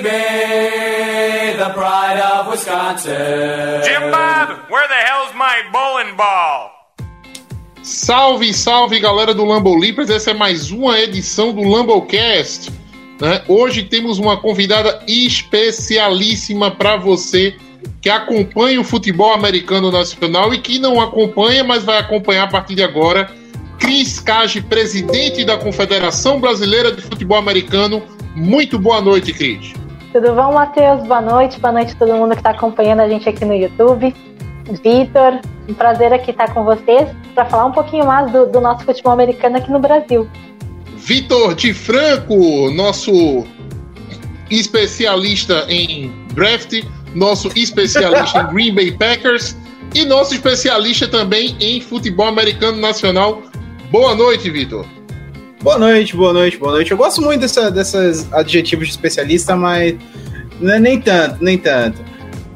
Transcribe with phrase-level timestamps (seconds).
[0.00, 3.82] Baby, the pride of Wisconsin.
[3.82, 6.72] Jim Bob, where the hell's my bowling ball?
[7.82, 12.70] Salve, salve galera do Lambo Leapers, essa é mais uma edição do Lambocast.
[13.20, 13.42] Né?
[13.48, 17.56] Hoje temos uma convidada especialíssima para você
[18.00, 22.74] que acompanha o futebol americano nacional e que não acompanha, mas vai acompanhar a partir
[22.74, 23.30] de agora.
[23.78, 28.02] Cris Cage, presidente da Confederação Brasileira de Futebol Americano.
[28.34, 29.72] Muito boa noite, Cris.
[30.20, 31.06] Tudo bom, Matheus?
[31.06, 31.60] Boa noite.
[31.60, 34.12] Boa noite a todo mundo que está acompanhando a gente aqui no YouTube.
[34.82, 38.84] Vitor, um prazer aqui estar com vocês para falar um pouquinho mais do, do, nosso
[38.84, 40.28] futebol americano aqui no Brasil.
[40.96, 43.46] Vitor de Franco, nosso
[44.50, 49.56] especialista em draft, nosso especialista em Green Bay Packers
[49.94, 53.40] e nosso especialista também em futebol americano nacional.
[53.92, 54.84] Boa noite, Vitor.
[55.60, 56.92] Boa noite, boa noite, boa noite.
[56.92, 59.96] Eu gosto muito dessa, desses adjetivos de especialista, mas
[60.60, 62.00] nem tanto, nem tanto.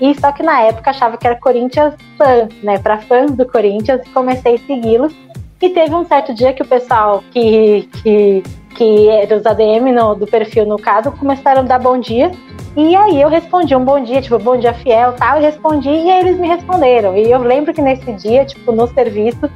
[0.00, 2.78] E só que na época achava que era Corinthians fã, né?
[2.78, 5.14] Para fãs do Corinthians, e comecei a segui-los.
[5.62, 8.42] E teve um certo dia que o pessoal que, que,
[8.74, 12.30] que era os ADM no, do perfil, no caso, começaram a dar bom dia.
[12.76, 16.10] E aí eu respondi um bom dia, tipo, bom dia fiel tal, e respondi, e
[16.10, 17.16] aí eles me responderam.
[17.16, 19.48] E eu lembro que nesse dia, tipo, no serviço,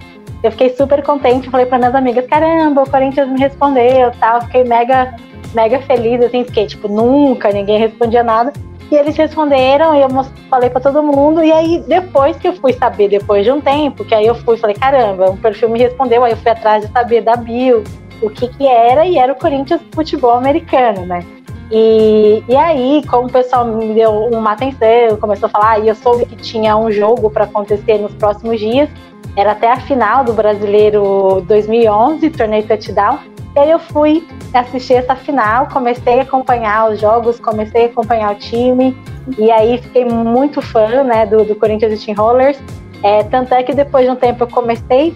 [0.43, 4.63] eu fiquei super contente, falei para minhas amigas, caramba, o Corinthians me respondeu tal, fiquei
[4.63, 5.17] mega,
[5.53, 8.53] mega feliz, assim, fiquei, tipo, nunca, ninguém respondia nada.
[8.91, 10.09] E eles responderam, e eu
[10.49, 14.05] falei para todo mundo, e aí depois que eu fui saber, depois de um tempo,
[14.05, 16.93] que aí eu fui falei, caramba, um perfil me respondeu, aí eu fui atrás de
[16.93, 17.83] saber da Bill,
[18.21, 21.25] o que que era, e era o Corinthians Futebol Americano, né?
[21.71, 25.95] E, e aí, como o pessoal me deu uma atenção, começou a falar, e eu
[25.95, 28.89] soube que tinha um jogo para acontecer nos próximos dias,
[29.37, 33.19] era até a final do Brasileiro 2011, torneio touchdown.
[33.55, 38.33] E aí eu fui assistir essa final, comecei a acompanhar os jogos, comecei a acompanhar
[38.33, 38.97] o time,
[39.37, 42.59] e aí fiquei muito fã né, do, do Corinthians Steamrollers.
[43.03, 45.15] É, tanto é que depois de um tempo eu comecei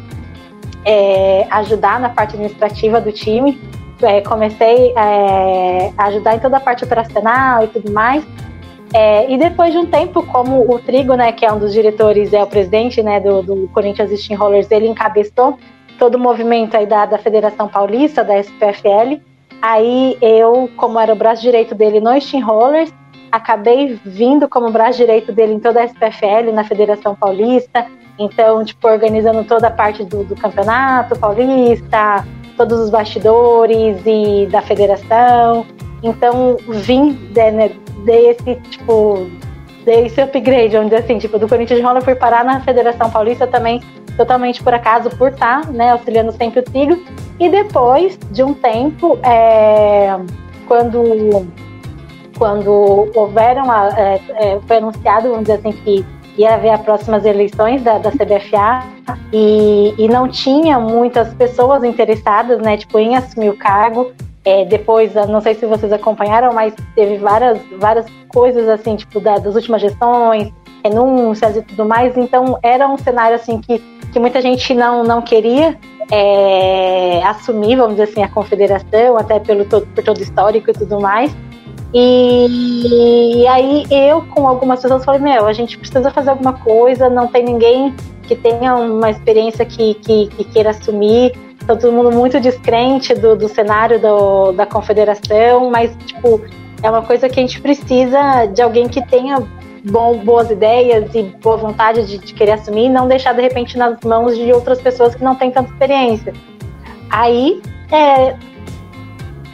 [0.84, 3.60] é, ajudar na parte administrativa do time,
[4.03, 8.25] é, comecei é, a ajudar em toda a parte operacional e tudo mais.
[8.94, 12.33] É, e depois de um tempo, como o Trigo, né, que é um dos diretores,
[12.33, 15.59] é o presidente né, do, do Corinthians Steamrollers, ele encabeçou
[15.98, 19.21] todo o movimento aí da, da Federação Paulista, da SPFL.
[19.62, 22.92] Aí eu, como era o braço direito dele no Steamrollers,
[23.30, 27.86] acabei vindo como braço direito dele em toda a SPFL, na Federação Paulista.
[28.24, 32.24] Então, tipo, organizando toda a parte do, do campeonato paulista,
[32.57, 35.66] todos os bastidores e da federação.
[36.03, 37.71] Então, vim né,
[38.04, 39.28] desse, tipo,
[39.84, 43.80] desse upgrade, onde assim, tipo, do Corinthians de Rola fui parar na Federação Paulista também,
[44.16, 47.03] totalmente por acaso, por estar, né, auxiliando sempre o Trigo.
[47.39, 50.16] E depois de um tempo, é,
[50.66, 51.47] quando
[52.39, 56.04] quando houveram, a, é, é, foi anunciado, vamos dizer assim, que
[56.36, 58.84] ia haver as próximas eleições da, da CBFA
[59.32, 64.12] e, e não tinha muitas pessoas interessadas, né, tipo, em assumir o cargo.
[64.44, 69.38] É, depois, não sei se vocês acompanharam, mas teve várias, várias coisas assim, tipo, da,
[69.38, 70.52] das últimas gestões,
[70.84, 72.16] renúncias e tudo mais.
[72.16, 73.78] Então, era um cenário assim que,
[74.12, 75.78] que muita gente não, não queria
[76.10, 81.00] é, assumir, vamos dizer assim, a confederação, até pelo todo, por todo histórico e tudo
[81.00, 81.34] mais.
[81.94, 87.10] E, e aí eu, com algumas pessoas, falei, meu, a gente precisa fazer alguma coisa,
[87.10, 91.33] não tem ninguém que tenha uma experiência que, que, que queira assumir.
[91.66, 96.41] Tá todo mundo muito descrente do, do cenário do, da confederação, mas, tipo,
[96.83, 99.36] é uma coisa que a gente precisa de alguém que tenha
[99.84, 103.77] bom, boas ideias e boa vontade de, de querer assumir e não deixar, de repente,
[103.77, 106.33] nas mãos de outras pessoas que não têm tanta experiência.
[107.10, 107.60] Aí,
[107.92, 108.34] é,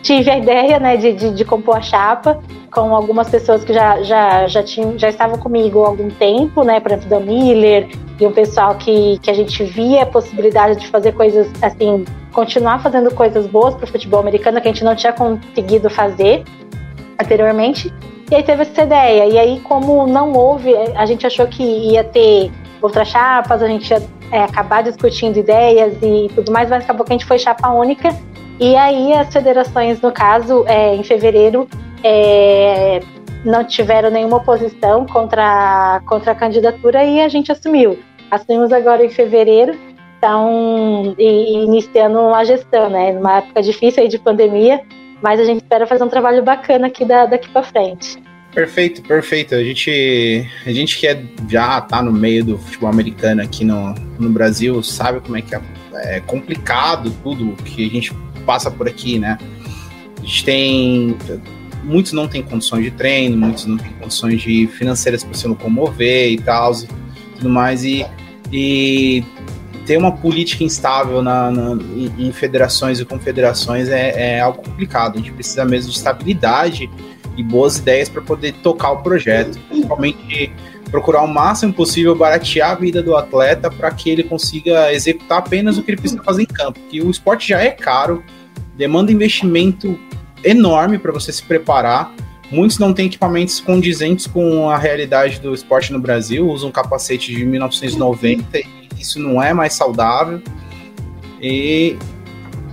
[0.08, 2.40] tive a ideia né, de, de, de, compor a chapa
[2.70, 6.81] com algumas pessoas que já, já, já, tinham, já estavam comigo há algum tempo, né?
[6.81, 10.88] Por exemplo, da Miller e um pessoal que, que a gente via a possibilidade de
[10.88, 14.96] fazer coisas assim, continuar fazendo coisas boas para o futebol americano que a gente não
[14.96, 16.43] tinha conseguido fazer
[17.20, 17.93] anteriormente.
[18.31, 19.26] E aí teve essa ideia.
[19.26, 22.50] E aí, como não houve, a gente achou que ia ter
[22.81, 24.02] outras chapas, a gente ia
[24.32, 28.08] é, acabar discutindo ideias e tudo mais, mas acabou que a gente foi chapa única
[28.60, 31.69] e aí as federações, no caso, é, em fevereiro,
[32.02, 33.00] é,
[33.44, 37.99] não tiveram nenhuma oposição contra, contra a candidatura e a gente assumiu.
[38.31, 39.76] Assumimos agora em fevereiro,
[40.19, 43.12] então, e, iniciando a gestão, né?
[43.12, 44.81] Numa época difícil aí de pandemia,
[45.22, 48.20] mas a gente espera fazer um trabalho bacana aqui da, daqui para frente.
[48.52, 49.54] Perfeito, perfeito.
[49.54, 53.94] A gente, a gente que é, já tá no meio do futebol americano aqui no,
[54.19, 55.61] no Brasil sabe como é que é,
[55.94, 58.12] é complicado tudo que a gente
[58.49, 59.37] passa por aqui, né?
[60.17, 61.17] A gente tem.
[61.85, 66.33] Muitos não têm condições de treino, muitos não têm condições de financeiras para se locomover
[66.33, 66.87] e tal, e
[67.37, 67.85] tudo mais.
[67.85, 68.06] E,
[68.50, 69.23] e
[69.85, 71.79] ter uma política instável na, na
[72.19, 75.15] em, federações e confederações é, é algo complicado.
[75.15, 76.91] A gente precisa mesmo de estabilidade
[77.37, 79.59] e boas ideias para poder tocar o projeto.
[79.69, 80.50] Principalmente
[80.91, 85.79] procurar o máximo possível baratear a vida do atleta para que ele consiga executar apenas
[85.79, 86.81] o que ele precisa fazer em campo.
[86.91, 88.25] Que o esporte já é caro,
[88.78, 89.98] demanda investimento
[90.44, 92.14] enorme para você se preparar.
[92.50, 97.44] Muitos não têm equipamentos condizentes com a realidade do esporte no Brasil, usam capacete de
[97.44, 98.66] 1990 e
[98.98, 100.40] isso não é mais saudável.
[101.42, 101.96] E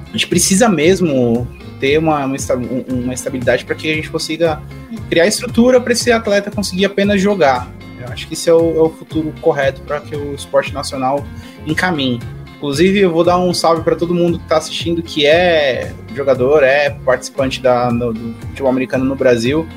[0.08, 1.46] a gente precisa mesmo
[1.80, 4.62] ter uma, uma, estabilidade para que a gente consiga
[5.10, 7.70] criar estrutura para esse atleta conseguir apenas jogar.
[8.00, 11.26] Eu acho que esse é o, é o futuro correto para que o esporte nacional
[11.66, 12.20] encaminhe.
[12.66, 16.64] Inclusive, eu vou dar um salve para todo mundo que está assistindo, que é jogador,
[16.64, 19.68] é participante da, no, do futebol americano no Brasil.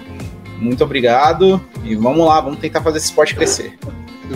[0.59, 3.79] Muito obrigado e vamos lá, vamos tentar fazer esse esporte crescer.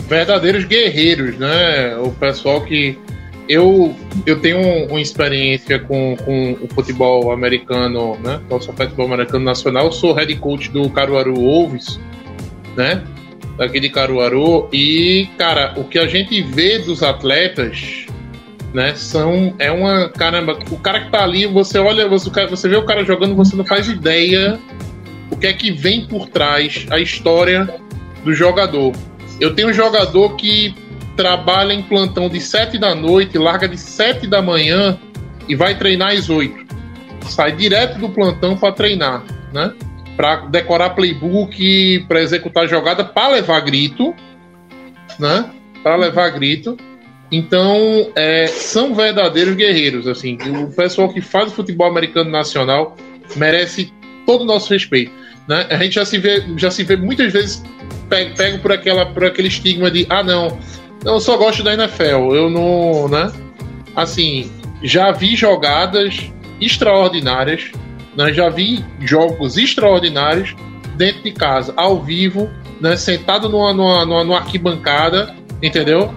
[0.07, 1.97] Verdadeiros guerreiros, né?
[1.97, 2.99] O pessoal que.
[3.49, 3.97] Eu,
[4.27, 8.39] eu tenho uma experiência com, com o futebol americano, né?
[8.51, 9.87] Nosso futebol americano nacional.
[9.87, 11.99] Eu sou head coach do Caruaru Wolves,
[12.77, 13.03] né?
[13.57, 14.69] Daqui de Caruaru.
[14.71, 18.12] E, cara, o que a gente vê dos atletas
[18.73, 18.95] né?
[18.95, 22.85] São é uma caramba, o cara que tá ali, você olha, você, você vê o
[22.85, 24.59] cara jogando, você não faz ideia
[25.31, 27.81] o que é que vem por trás, a história
[28.23, 28.93] do jogador.
[29.41, 30.75] Eu tenho um jogador que
[31.17, 34.99] trabalha em plantão de 7 da noite, larga de 7 da manhã
[35.49, 36.67] e vai treinar às 8.
[37.29, 39.73] Sai direto do plantão para treinar, né?
[40.17, 44.15] Para decorar playbook, para executar jogada, para levar grito,
[45.19, 45.51] né?
[45.83, 46.77] Para levar grito.
[47.33, 50.07] Então, é, são verdadeiros guerreiros.
[50.07, 52.95] Assim, o pessoal que faz o futebol americano nacional
[53.35, 53.91] merece
[54.27, 55.11] todo o nosso respeito.
[55.49, 55.67] Né?
[55.71, 57.63] A gente já se vê, já se vê muitas vezes
[58.09, 60.59] pego, pego por, aquela, por aquele estigma de ah não,
[61.05, 63.33] eu só gosto da NFL, eu não, né?
[63.97, 64.51] Assim,
[64.83, 67.73] já vi jogadas extraordinárias,
[68.17, 68.33] né?
[68.33, 70.55] já vi jogos extraordinários
[70.97, 72.49] dentro de casa, ao vivo,
[72.81, 72.97] né?
[72.97, 76.15] sentado numa, numa, numa, arquibancada, entendeu?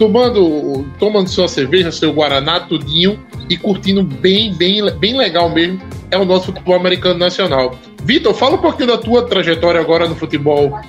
[0.00, 5.78] Tomando, tomando sua cerveja, seu Guaraná, tudinho e curtindo bem, bem, bem legal mesmo.
[6.10, 7.78] É o nosso futebol americano nacional.
[8.02, 10.80] Vitor, fala um pouquinho da tua trajetória agora no futebol,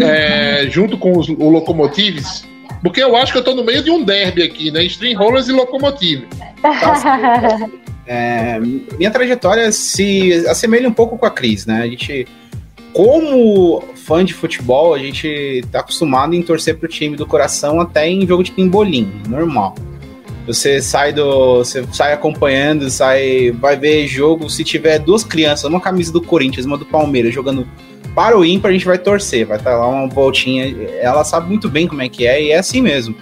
[0.00, 2.48] é, junto com os, o Locomotives,
[2.82, 4.82] porque eu acho que eu tô no meio de um derby aqui, né?
[4.84, 6.26] Stream Rollers e Locomotive.
[8.08, 11.82] É, minha trajetória se assemelha um pouco com a Cris, né?
[11.82, 12.24] A gente
[12.96, 18.08] como fã de futebol, a gente tá acostumado em torcer pro time do coração até
[18.08, 19.74] em jogo de pimbolim, normal.
[20.46, 21.58] Você sai do.
[21.58, 23.50] Você sai acompanhando, sai.
[23.50, 24.48] Vai ver jogo.
[24.48, 27.68] Se tiver duas crianças, uma camisa do Corinthians, uma do Palmeiras, jogando
[28.14, 29.44] para o ímpar, a gente vai torcer.
[29.44, 30.74] Vai estar lá uma voltinha.
[30.98, 33.14] Ela sabe muito bem como é que é, e é assim mesmo.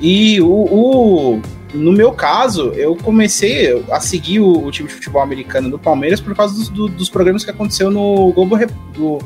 [0.00, 1.42] E o, o
[1.74, 6.20] no meu caso, eu comecei a seguir o, o, time de futebol americano do Palmeiras
[6.20, 8.56] por causa dos, do, dos programas que aconteceu no Globo,
[8.92, 9.18] do,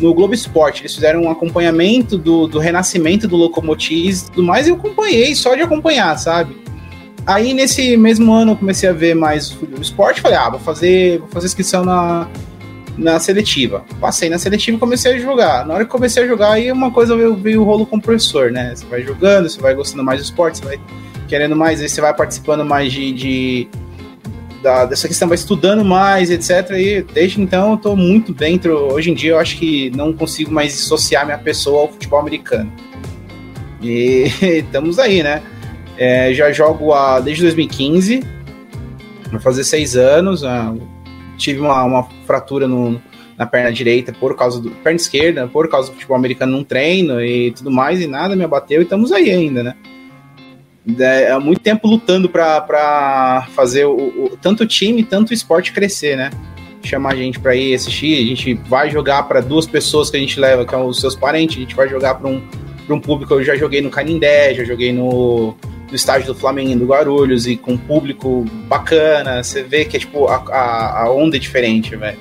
[0.00, 0.82] no Globo Esporte.
[0.82, 5.34] Eles fizeram um acompanhamento do, do renascimento do Locomotives e tudo mais, e eu acompanhei
[5.34, 6.56] só de acompanhar, sabe?
[7.26, 11.18] Aí nesse mesmo ano eu comecei a ver mais o esporte, falei, ah, vou fazer,
[11.20, 12.28] vou fazer inscrição na,
[12.96, 13.84] na seletiva.
[14.00, 15.66] Passei na seletiva e comecei a jogar.
[15.66, 18.00] Na hora que comecei a jogar, aí uma coisa veio, veio o rolo com o
[18.00, 18.74] professor, né?
[18.74, 20.80] Você vai jogando, você vai gostando mais do esporte, você vai
[21.28, 23.68] querendo mais, aí você vai participando mais de, de
[24.62, 26.70] da, dessa questão, vai estudando mais, etc.
[26.70, 28.92] E desde então eu tô muito dentro.
[28.92, 32.72] Hoje em dia eu acho que não consigo mais dissociar minha pessoa ao futebol americano.
[33.82, 34.30] E
[34.64, 35.42] estamos aí, né?
[35.96, 38.24] É, já jogo há, desde 2015,
[39.30, 40.42] vai fazer seis anos.
[40.42, 40.74] Ah,
[41.36, 43.00] tive uma, uma fratura no,
[43.36, 44.70] na perna direita por causa do.
[44.70, 48.44] perna esquerda, por causa do futebol americano num treino e tudo mais, e nada me
[48.44, 49.74] abateu, e estamos aí ainda, né?
[50.98, 55.72] É, há muito tempo lutando para fazer o, o, tanto o time, tanto o esporte
[55.72, 56.30] crescer, né?
[56.82, 60.20] Chamar a gente para ir assistir, a gente vai jogar para duas pessoas que a
[60.20, 62.42] gente leva, que são os seus parentes, a gente vai jogar para um,
[62.90, 63.32] um público.
[63.32, 65.56] Eu já joguei no Canindé, já joguei no,
[65.94, 70.00] do estádio do Flamengo, do Guarulhos, e com um público bacana, você vê que é
[70.00, 72.18] tipo a, a, a onda é diferente, velho.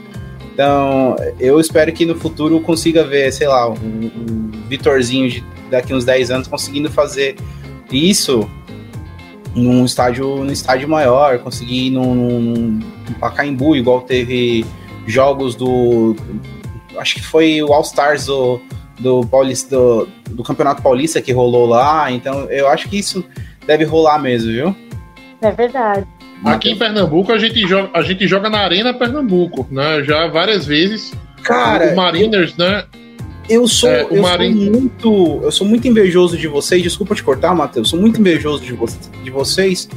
[0.53, 5.43] Então, eu espero que no futuro eu consiga ver, sei lá, um, um Vitorzinho de,
[5.71, 7.35] daqui uns 10 anos conseguindo fazer
[7.91, 8.47] isso
[9.55, 14.63] num estádio, num estádio maior, conseguir ir num, num, num Pacaembu, igual teve
[15.07, 16.15] jogos do.
[16.97, 18.61] Acho que foi o All Stars do,
[18.99, 22.11] do, do, do Campeonato Paulista que rolou lá.
[22.11, 23.23] Então eu acho que isso
[23.65, 24.75] deve rolar mesmo, viu?
[25.41, 26.05] É verdade.
[26.45, 30.03] Aqui em Pernambuco a gente joga, a gente joga na Arena Pernambuco, né?
[30.03, 31.13] Já várias vezes.
[31.41, 32.83] Cara, o Mariners, eu, né?
[33.49, 34.53] Eu sou, é, eu Marin...
[34.53, 36.81] sou muito, eu sou muito invejoso de vocês.
[36.81, 37.89] Desculpa te cortar, Matheus.
[37.89, 38.85] Sou muito invejoso de, vo
[39.23, 39.87] de vocês,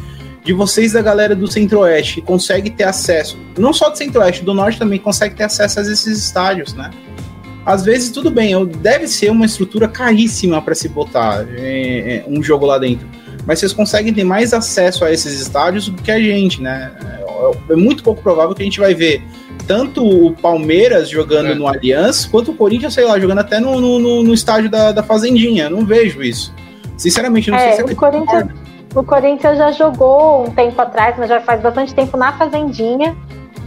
[0.45, 4.55] de vocês da galera do Centro-Oeste que consegue ter acesso, não só do Centro-Oeste, do
[4.55, 6.91] Norte também consegue ter acesso a esses estádios, né?
[7.65, 12.41] Às vezes tudo bem, deve ser uma estrutura caríssima para se botar é, é, um
[12.41, 13.09] jogo lá dentro
[13.47, 16.91] mas vocês conseguem ter mais acesso a esses estádios do que a gente, né?
[17.69, 19.23] É, é muito pouco provável que a gente vai ver
[19.67, 21.55] tanto o Palmeiras jogando é.
[21.55, 25.03] no Allianz, quanto o Corinthians, sei lá, jogando até no, no, no estádio da, da
[25.03, 25.71] Fazendinha.
[25.71, 26.53] Não vejo isso.
[26.97, 28.47] Sinceramente, não é, sei se é o Corinthians,
[28.95, 33.17] o Corinthians já jogou um tempo atrás, mas já faz bastante tempo na Fazendinha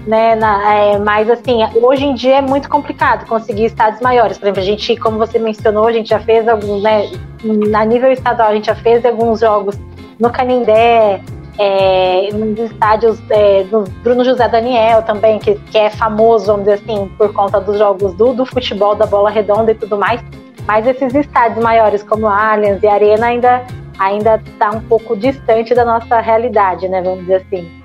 [0.05, 0.36] né?
[0.36, 4.38] Na, é, mas assim, hoje em dia é muito complicado conseguir estádios maiores.
[4.38, 7.10] Por exemplo, a gente, como você mencionou, a gente já fez alguns, né?
[7.43, 9.77] Na nível estadual, a gente já fez alguns jogos
[10.19, 11.22] no Canindé,
[11.58, 16.81] é, nos estádios é, do Bruno José Daniel também, que, que é famoso, vamos dizer
[16.84, 20.22] assim, por conta dos jogos do, do futebol, da bola redonda e tudo mais.
[20.65, 23.65] Mas esses estádios maiores como Allianz e Arena ainda
[24.00, 27.01] ainda está um pouco distante da nossa realidade, né?
[27.01, 27.78] Vamos dizer assim.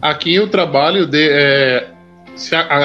[0.00, 1.86] Aqui o trabalho de é,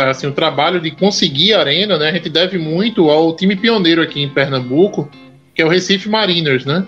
[0.10, 2.10] assim, o trabalho de conseguir a arena, né?
[2.10, 5.10] A gente deve muito ao time pioneiro aqui em Pernambuco,
[5.54, 6.86] que é o Recife Mariners, né?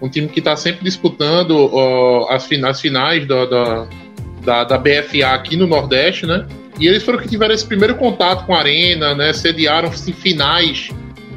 [0.00, 3.88] Um time que está sempre disputando ó, as, finais, as finais da, da,
[4.44, 6.46] da, da, BFA aqui no Nordeste, né?
[6.78, 9.32] E eles foram que tiveram esse primeiro contato com a arena, né?
[9.32, 10.90] Sediaram finais,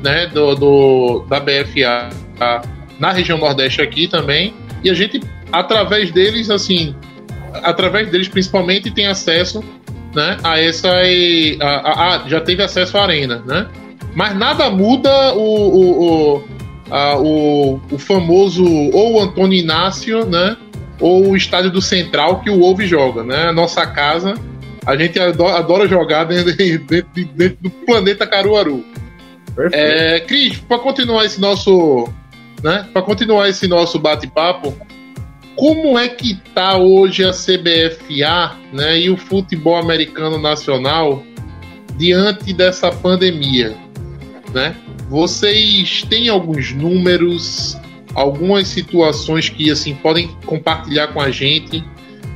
[0.03, 0.27] né?
[0.27, 2.09] Do, do da BFA
[2.99, 4.53] na região Nordeste aqui também.
[4.83, 6.95] E a gente, através deles, assim,
[7.53, 9.63] através deles principalmente tem acesso
[10.13, 13.67] né, a essa a, a, a, já teve acesso à arena, né?
[14.15, 16.03] Mas nada muda o, o,
[16.37, 16.43] o,
[16.89, 20.57] a, o, o famoso ou Antônio Inácio, né?
[20.99, 23.49] Ou o estádio do Central que o Wolves joga, né?
[23.49, 24.33] A nossa casa,
[24.85, 28.83] a gente adora, adora jogar dentro, dentro, dentro, do planeta Caruaru.
[29.71, 32.09] É, Cris, para continuar esse nosso,
[32.63, 32.87] né?
[32.91, 34.75] Para continuar esse nosso bate-papo,
[35.57, 41.23] como é que está hoje a CBFA né, e o futebol americano nacional
[41.97, 43.75] diante dessa pandemia?
[44.53, 44.75] Né?
[45.09, 47.75] Vocês têm alguns números,
[48.13, 51.83] algumas situações que assim podem compartilhar com a gente?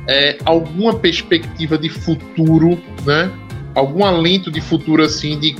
[0.08, 2.76] É, alguma perspectiva de futuro,
[3.06, 3.30] né?
[3.72, 5.54] Algum alento de futuro assim de,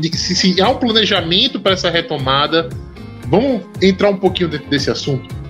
[0.00, 2.68] de se, se há um planejamento para essa retomada?
[3.28, 5.43] Vamos entrar um pouquinho dentro desse assunto.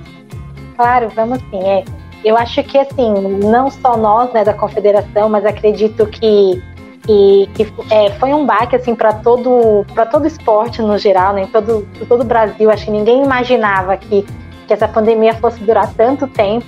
[0.76, 1.62] Claro, vamos sim.
[1.62, 1.84] É,
[2.24, 3.12] eu acho que assim,
[3.44, 6.62] não só nós, né, da confederação, mas acredito que
[7.06, 11.42] que, que é, foi um baque assim para todo para todo esporte no geral, né,
[11.42, 12.70] em todo todo o Brasil.
[12.70, 14.24] Acho que ninguém imaginava que
[14.66, 16.66] que essa pandemia fosse durar tanto tempo.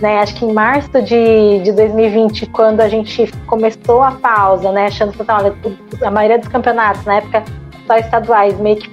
[0.00, 4.86] Né, acho que em março de, de 2020, quando a gente começou a pausa, né,
[4.86, 7.42] achando que a maioria dos campeonatos, na época
[7.84, 8.88] só estaduais, meio que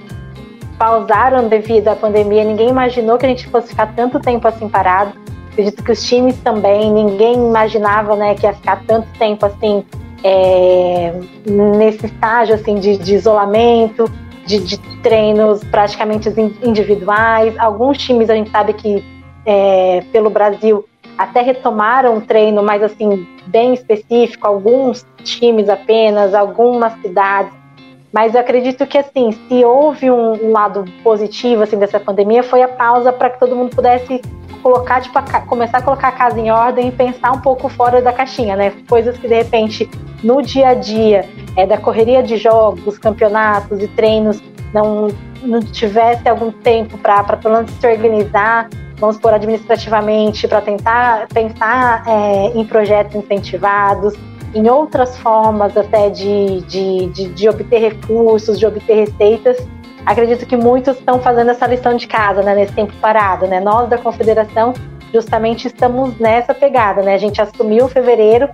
[0.78, 5.12] pausaram devido à pandemia, ninguém imaginou que a gente fosse ficar tanto tempo assim parado.
[5.52, 9.84] Acredito que os times também, ninguém imaginava né, que ia ficar tanto tempo assim
[10.22, 14.10] é, nesse estágio assim, de, de isolamento,
[14.44, 16.28] de, de, treinos praticamente
[16.62, 17.56] individuais.
[17.58, 19.04] Alguns times a gente sabe que
[19.46, 20.84] é, pelo Brasil
[21.16, 27.52] até retomaram treino mais assim bem específico, alguns times apenas, algumas cidades.
[28.12, 32.62] Mas eu acredito que assim, se houve um, um lado positivo assim dessa pandemia, foi
[32.62, 34.20] a pausa para que todo mundo pudesse
[34.62, 38.00] colocar, tipo, a, começar a colocar a casa em ordem e pensar um pouco fora
[38.02, 38.72] da caixinha, né?
[38.88, 39.88] Coisas que de repente
[40.24, 45.08] no dia a dia é, da correria de jogos, campeonatos e treinos não,
[45.42, 52.02] não tivesse algum tempo para pelo menos se organizar vamos por administrativamente, para tentar pensar
[52.06, 54.14] é, em projetos incentivados,
[54.54, 59.56] em outras formas até de, de, de, de, obter recursos, de obter receitas.
[60.04, 63.46] Acredito que muitos estão fazendo essa lição de casa né, nesse tempo parado.
[63.46, 63.60] Né?
[63.60, 64.72] Nós da Confederação
[65.12, 67.02] justamente estamos nessa pegada.
[67.02, 67.14] Né?
[67.14, 68.48] A gente assumiu fevereiro,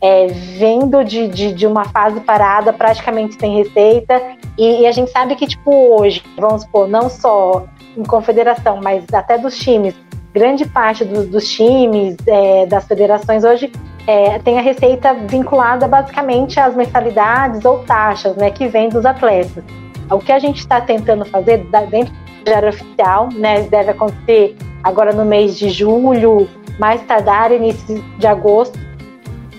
[0.00, 4.20] é, vendo de, de, de, uma fase parada, praticamente sem receita,
[4.56, 7.66] e, e a gente sabe que, tipo, hoje, vamos supor, não só
[7.96, 9.94] em confederação, mas até dos times,
[10.32, 13.70] grande parte do, dos times, é, das federações hoje
[14.10, 19.62] é, tem a receita vinculada basicamente às mensalidades ou taxas né, que vem dos atletas.
[20.10, 22.12] O que a gente está tentando fazer dentro
[22.44, 28.26] da área oficial, né, deve acontecer agora no mês de julho, mais tardar início de
[28.26, 28.76] agosto.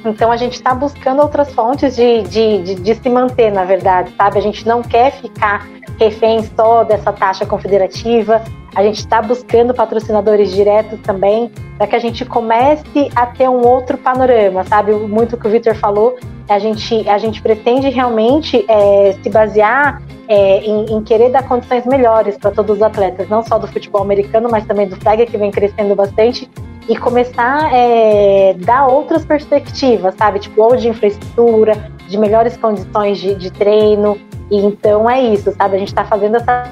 [0.03, 4.13] Então a gente está buscando outras fontes de, de, de, de se manter, na verdade,
[4.17, 4.39] sabe?
[4.39, 5.67] A gente não quer ficar
[5.99, 8.41] refém só dessa taxa confederativa.
[8.73, 13.65] A gente está buscando patrocinadores diretos também, para que a gente comece a ter um
[13.65, 14.93] outro panorama, sabe?
[14.93, 16.17] Muito que o Victor falou,
[16.49, 21.85] a gente, a gente pretende realmente é, se basear é, em, em, querer dar condições
[21.85, 25.37] melhores para todos os atletas, não só do futebol americano, mas também do flag, que
[25.37, 26.49] vem crescendo bastante,
[26.91, 30.39] e começar a é, dar outras perspectivas, sabe?
[30.39, 34.19] Tipo, ou de infraestrutura, de melhores condições de, de treino,
[34.51, 35.77] e então é isso, sabe?
[35.77, 36.69] A gente está fazendo essa.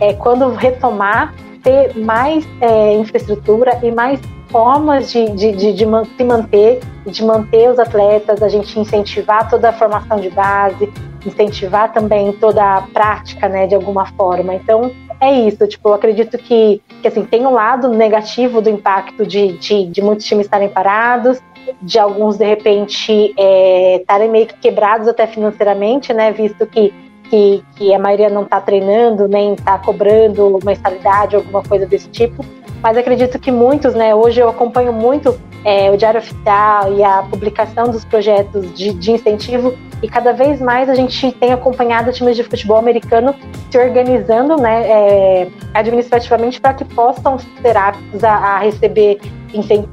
[0.00, 5.84] É, quando retomar, ter mais é, infraestrutura e mais formas de, de, de, de
[6.16, 10.88] se manter, de manter os atletas, a gente incentivar toda a formação de base,
[11.26, 14.54] incentivar também toda a prática, né, de alguma forma.
[14.54, 19.26] Então, é isso, tipo, eu acredito que, que assim, tem um lado negativo do impacto
[19.26, 21.40] de, de, de muitos times estarem parados,
[21.82, 26.92] de alguns, de repente, é, estarem é, meio que quebrados até financeiramente, né, visto que
[27.28, 32.44] que, que a maioria não está treinando, nem está cobrando mensalidade, alguma coisa desse tipo.
[32.82, 34.14] Mas acredito que muitos, né?
[34.14, 39.12] Hoje eu acompanho muito é, o Diário Oficial e a publicação dos projetos de, de,
[39.12, 43.34] incentivo e cada vez mais a gente tem acompanhado times de futebol americano
[43.70, 49.18] se organizando né, é, administrativamente para que possam ser aptos a, a receber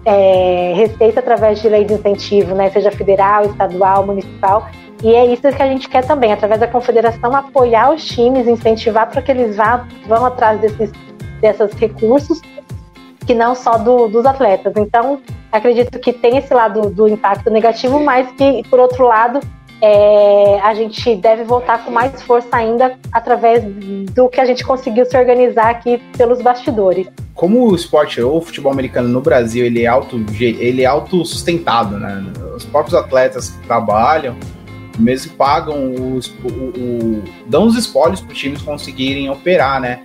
[0.05, 4.67] é, receita através de lei de incentivo, né, seja federal, estadual, municipal,
[5.03, 9.09] e é isso que a gente quer também, através da confederação, apoiar os times, incentivar
[9.09, 10.91] para que eles vá, vão atrás desses,
[11.41, 12.41] desses recursos,
[13.25, 14.73] que não só do, dos atletas.
[14.77, 19.39] Então, acredito que tem esse lado do impacto negativo, mas que, por outro lado,
[19.81, 23.63] é, a gente deve voltar com mais força ainda através
[24.13, 27.07] do que a gente conseguiu se organizar aqui pelos bastidores.
[27.33, 31.97] Como o esporte ou o futebol americano no Brasil ele é auto ele é autossustentado,
[31.97, 32.23] né?
[32.55, 34.35] Os próprios atletas que trabalham
[34.97, 40.03] mesmo pagam os, o, o, dão os espólios para os times conseguirem operar, né?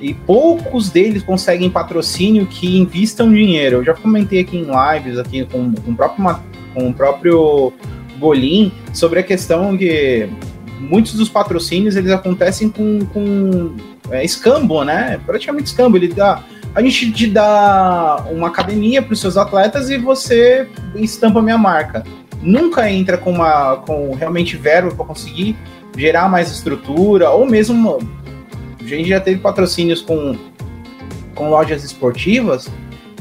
[0.00, 3.76] E poucos deles conseguem patrocínio que investam dinheiro.
[3.76, 6.40] Eu já comentei aqui em lives aqui com, com o próprio
[6.72, 7.72] com o próprio
[8.20, 10.28] Bolim sobre a questão que
[10.78, 13.74] muitos dos patrocínios eles acontecem com, com
[14.10, 15.18] é, escambo, né?
[15.26, 15.96] Praticamente escambo.
[15.96, 21.42] Ele dá a gente te dá uma academia para os seus atletas e você estampa
[21.42, 22.04] minha marca
[22.42, 25.56] nunca entra com uma com realmente verbo para conseguir
[25.96, 27.98] gerar mais estrutura ou mesmo
[28.80, 30.36] a gente já teve patrocínios com
[31.34, 32.70] com lojas esportivas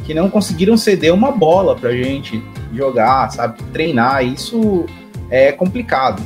[0.05, 2.41] que não conseguiram ceder uma bola para gente
[2.73, 4.25] jogar, sabe, treinar.
[4.25, 4.85] Isso
[5.29, 6.21] é complicado.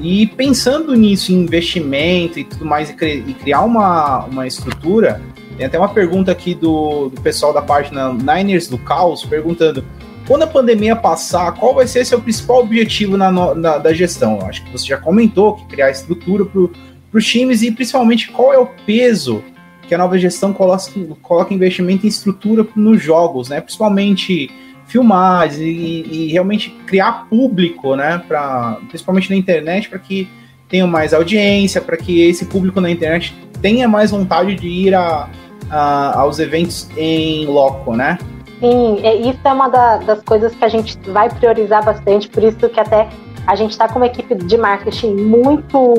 [0.00, 5.20] E pensando nisso, em investimento e tudo mais, e, criar uma, uma estrutura,
[5.56, 9.84] tem até uma pergunta aqui do, do pessoal da página Niners do Caos, perguntando
[10.26, 14.38] quando a pandemia passar, qual vai ser seu principal objetivo na, na da gestão?
[14.40, 16.68] Eu acho que você já comentou que criar estrutura para
[17.12, 19.42] os times e principalmente qual é o peso
[19.82, 20.84] que que a nova gestão coloca,
[21.20, 23.60] coloca investimento em estrutura nos jogos, né?
[23.60, 24.50] Principalmente
[24.92, 28.22] filmagens e, e realmente criar público, né?
[28.28, 30.28] Pra, principalmente na internet, para que
[30.68, 35.28] tenham mais audiência, para que esse público na internet tenha mais vontade de ir a,
[35.70, 38.18] a, aos eventos em loco, né?
[38.60, 42.68] Sim, isso é uma da- das coisas que a gente vai priorizar bastante, por isso
[42.68, 43.08] que até
[43.46, 45.94] a gente está com uma equipe de marketing muito,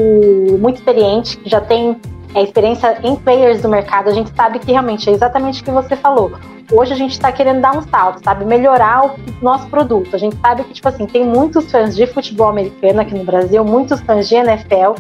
[0.60, 1.98] muito experiente, que já tem
[2.36, 4.10] é, experiência em players do mercado.
[4.10, 6.34] A gente sabe que realmente é exatamente o que você falou.
[6.72, 8.46] Hoje a gente está querendo dar um salto, sabe?
[8.46, 10.16] Melhorar o nosso produto.
[10.16, 13.64] A gente sabe que, tipo assim, tem muitos fãs de futebol americano aqui no Brasil,
[13.64, 14.96] muitos fãs de NFL,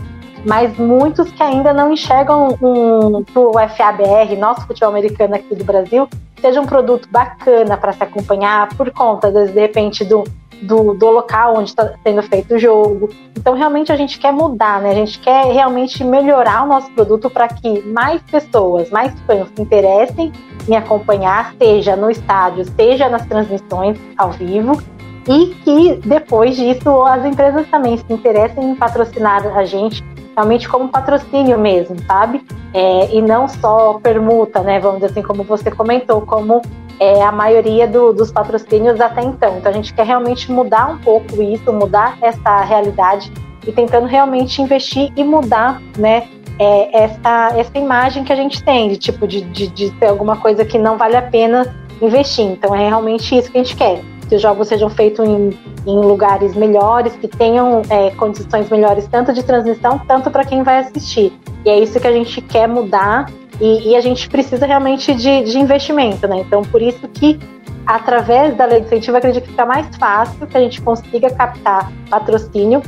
[0.45, 6.07] mas muitos que ainda não enxergam um, o FABR, nosso futebol americano aqui do Brasil,
[6.41, 10.25] seja um produto bacana para se acompanhar por conta, de repente, do,
[10.63, 13.09] do, do local onde está sendo feito o jogo.
[13.37, 14.91] Então, realmente, a gente quer mudar, né?
[14.91, 19.61] A gente quer realmente melhorar o nosso produto para que mais pessoas, mais fãs se
[19.61, 20.31] interessem
[20.67, 24.81] em acompanhar, seja no estádio, seja nas transmissões ao vivo,
[25.27, 30.03] e que depois disso as empresas também se interessem em patrocinar a gente
[30.35, 32.43] realmente como patrocínio mesmo, sabe?
[32.73, 34.79] É, e não só permuta, né?
[34.79, 36.61] Vamos dizer assim, como você comentou, como
[36.99, 39.57] é, a maioria do- dos patrocínios até então.
[39.57, 43.31] Então a gente quer realmente mudar um pouco isso, mudar essa realidade
[43.65, 46.27] e tentando realmente investir e mudar, né?
[46.59, 50.37] é, essa, essa imagem que a gente tem, de tipo, de, de, de ser alguma
[50.37, 52.45] coisa que não vale a pena investir.
[52.45, 54.01] Então é realmente isso que a gente quer.
[54.29, 55.49] Que os jogos sejam feitos em,
[55.85, 60.79] em lugares melhores, que tenham é, condições melhores, tanto de transmissão, tanto para quem vai
[60.79, 61.33] assistir.
[61.65, 65.43] E é isso que a gente quer mudar e, e a gente precisa realmente de,
[65.43, 66.37] de investimento, né?
[66.39, 67.39] Então, por isso que
[67.85, 71.91] através da lei de incentivo, acredito que fica mais fácil que a gente consiga captar
[72.09, 72.81] patrocínio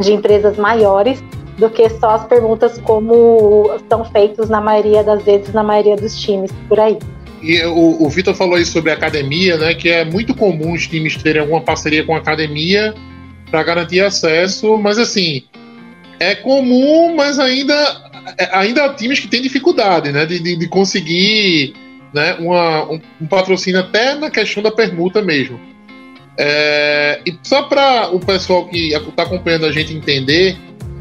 [0.00, 1.22] de empresas maiores
[1.58, 6.18] do que só as perguntas como são feitos na maioria das vezes na maioria dos
[6.20, 6.98] times por aí.
[7.40, 9.74] E o, o Vitor falou aí sobre academia, né?
[9.74, 12.94] Que é muito comum os times terem alguma parceria com a academia
[13.50, 15.44] para garantir acesso, mas assim
[16.18, 17.74] é comum, mas ainda
[18.52, 20.26] ainda há times que têm dificuldade, né?
[20.26, 21.74] De, de, de conseguir
[22.12, 25.60] né, uma, um, um patrocínio até na questão da permuta mesmo.
[26.38, 30.56] É, e só para o pessoal que está acompanhando a gente entender,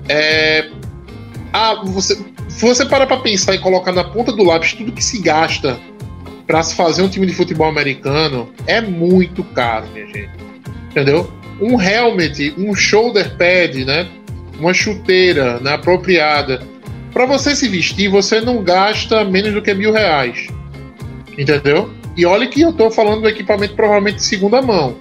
[0.07, 0.69] é,
[1.51, 2.15] ah, você,
[2.49, 5.79] se você parar para pensar e colocar na ponta do lápis tudo que se gasta
[6.45, 10.31] para se fazer um time de futebol americano, é muito caro, minha gente.
[10.91, 11.31] Entendeu?
[11.61, 14.07] Um helmet, um shoulder pad, né?
[14.59, 16.61] Uma chuteira né, apropriada.
[17.13, 20.47] Para você se vestir, você não gasta menos do que mil reais.
[21.37, 21.93] Entendeu?
[22.17, 24.97] E olha que eu tô falando do equipamento provavelmente de segunda mão.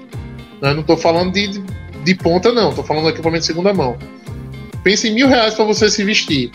[0.61, 0.75] Né?
[0.75, 1.63] Não tô falando de, de,
[2.05, 2.73] de ponta, não.
[2.73, 3.97] Tô falando do equipamento de segunda mão.
[4.83, 6.51] Pense em mil reais para você se vestir.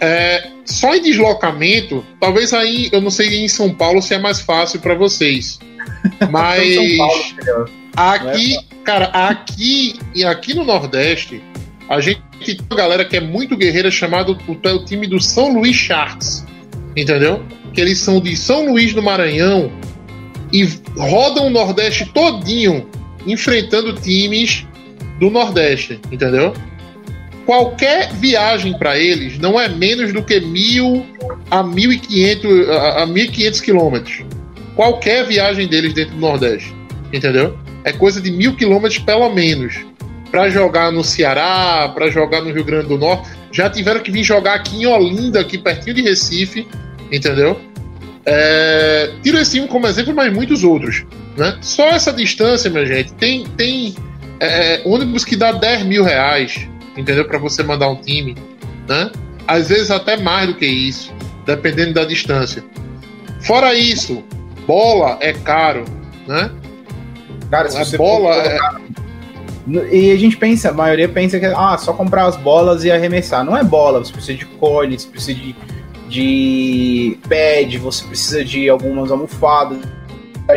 [0.00, 4.40] É, só em deslocamento, talvez aí, eu não sei em São Paulo se é mais
[4.40, 5.58] fácil para vocês.
[6.30, 11.42] Mas Paulo, aqui, cara, aqui e aqui no Nordeste,
[11.88, 15.54] a gente tem uma galera que é muito guerreira chamado o, o time do São
[15.54, 16.44] Luís Sharks.
[16.96, 17.42] Entendeu?
[17.72, 19.72] Que eles são de São Luís do Maranhão
[20.52, 22.86] e rodam o Nordeste todinho
[23.26, 24.66] enfrentando times
[25.18, 26.54] do Nordeste, entendeu?
[27.44, 31.06] Qualquer viagem para eles não é menos do que mil
[31.50, 34.24] a 1.500 a, 1.500 quilômetros.
[34.76, 36.74] Qualquer viagem deles dentro do Nordeste,
[37.12, 37.58] entendeu?
[37.84, 39.87] É coisa de mil quilômetros pelo menos
[40.30, 43.28] para jogar no Ceará, para jogar no Rio Grande do Norte.
[43.50, 46.66] Já tiveram que vir jogar aqui em Olinda, aqui pertinho de Recife,
[47.10, 47.60] entendeu?
[48.26, 51.04] É, tiro esse time como exemplo, mas muitos outros.
[51.36, 51.56] Né?
[51.62, 53.94] Só essa distância, minha gente, tem, tem
[54.38, 57.24] é, ônibus que dá 10 mil reais, entendeu?
[57.24, 58.36] Para você mandar um time.
[58.86, 59.10] Né?
[59.46, 61.12] Às vezes até mais do que isso,
[61.46, 62.62] dependendo da distância.
[63.40, 64.22] Fora isso,
[64.66, 65.84] bola é caro.
[66.26, 66.50] Né?
[67.50, 68.58] Cara, se A você bola é-
[69.90, 73.44] E a gente pensa, a maioria pensa que ah, só comprar as bolas e arremessar.
[73.44, 75.54] Não é bola, você precisa de cone, você precisa de,
[76.08, 79.78] de pad, você precisa de algumas almofadas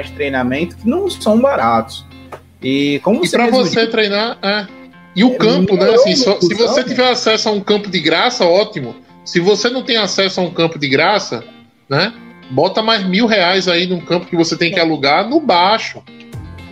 [0.04, 2.06] de treinamento que não são baratos.
[2.62, 4.68] E como E você para você treinar, é.
[5.14, 5.90] E o É campo, né?
[5.94, 6.88] Assim, só- se você né?
[6.88, 8.96] tiver acesso a um campo de graça, ótimo.
[9.26, 11.44] Se você não tem acesso a um campo de graça,
[11.90, 12.14] né?
[12.50, 16.02] Bota mais mil reais aí num campo que você tem que alugar no baixo,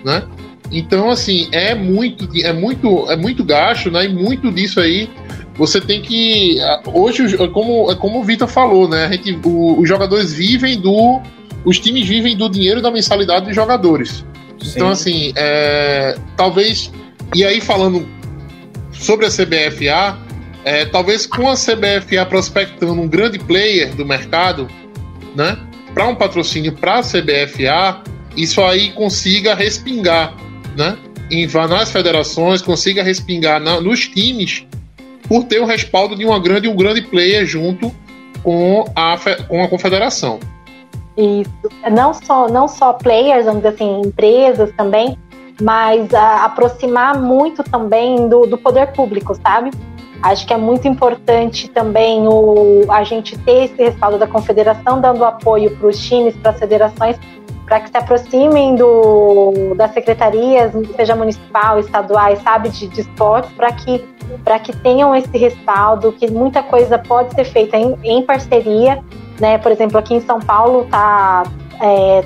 [0.06, 0.24] né?
[0.72, 4.06] Então, assim, é muito, é muito, é muito gasto, né?
[4.06, 5.10] E muito disso aí
[5.56, 6.60] você tem que.
[6.62, 9.06] ah, Hoje, como, como o Vitor falou, né?
[9.06, 11.20] A gente, o- os jogadores vivem do.
[11.66, 14.24] Os times vivem do dinheiro da mensalidade dos jogadores.
[14.76, 16.92] Então, assim, é, talvez.
[17.36, 18.08] E aí, falando
[18.92, 20.18] sobre a CBFA,
[20.64, 24.68] é, talvez com a CBFA prospectando um grande player do mercado,
[25.36, 25.58] né,
[25.94, 28.02] para um patrocínio para a CBFA,
[28.36, 30.34] isso aí consiga respingar,
[30.76, 30.98] né,
[31.32, 34.66] em nas federações, consiga respingar na, nos times
[35.28, 37.92] por ter o respaldo de uma grande um grande player junto
[38.44, 39.16] com a,
[39.48, 40.40] com a confederação.
[41.16, 41.52] Isso.
[41.92, 45.18] Não só, não só players, vamos dizer assim, empresas também,
[45.62, 49.72] mas a, aproximar muito também do, do poder público, sabe?
[50.22, 55.24] Acho que é muito importante também o, a gente ter esse respaldo da confederação dando
[55.24, 57.18] apoio para os times, para as federações,
[57.70, 63.72] para que se aproximem do, das secretarias, seja municipal, estaduais, sabe, de, de esportes, para
[63.72, 64.04] que,
[64.64, 69.04] que tenham esse respaldo, que muita coisa pode ser feita em, em parceria.
[69.40, 69.60] Né?
[69.60, 71.44] Por exemplo, aqui em São Paulo está
[71.80, 72.24] é,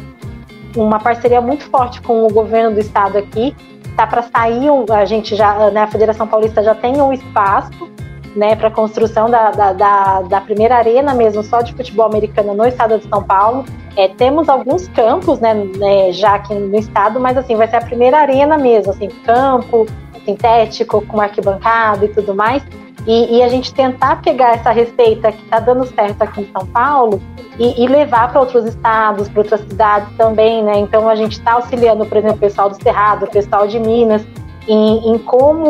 [0.77, 3.53] uma parceria muito forte com o governo do estado aqui,
[3.97, 7.91] tá para sair, a gente já, né, a Federação Paulista já tem um espaço,
[8.35, 12.65] né, para construção da, da, da, da, primeira arena mesmo, só de futebol americano no
[12.65, 13.63] estado de São Paulo.
[13.95, 17.81] É, temos alguns campos, né, né, já aqui no estado, mas assim, vai ser a
[17.81, 19.85] primeira arena mesmo, assim, campo
[20.25, 22.63] sintético, com arquibancada e tudo mais.
[23.05, 26.65] E, e, a gente tentar pegar essa receita que está dando certo aqui em São
[26.67, 27.21] Paulo
[27.59, 30.77] e, e levar para outros estados, para outras cidades também, né?
[30.77, 34.25] Então a gente está auxiliando, por exemplo, o pessoal do Cerrado, o pessoal de Minas,
[34.67, 35.65] em, em, como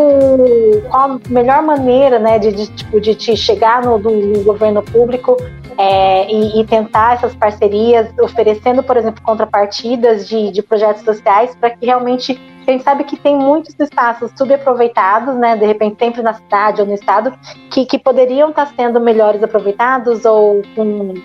[0.89, 4.83] qual a melhor maneira né, de, de, tipo, de te chegar no, do, no governo
[4.83, 5.37] público
[5.77, 11.71] é, e, e, tentar essas parcerias, oferecendo, por exemplo, contrapartidas de, de projetos sociais para
[11.71, 16.33] que realmente a gente sabe que tem muitos espaços subaproveitados, né, de repente sempre na
[16.33, 17.33] cidade ou no estado,
[17.69, 21.15] que, que poderiam estar sendo melhores aproveitados ou com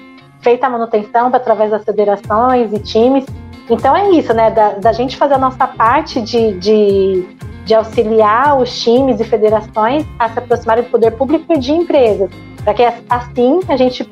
[0.40, 3.26] feita a manutenção através das federações e times.
[3.70, 7.28] Então é isso, né, da, da gente fazer a nossa parte de, de,
[7.64, 12.30] de auxiliar os times e federações a se aproximarem do poder público e de empresas
[12.68, 14.08] para que assim a gente,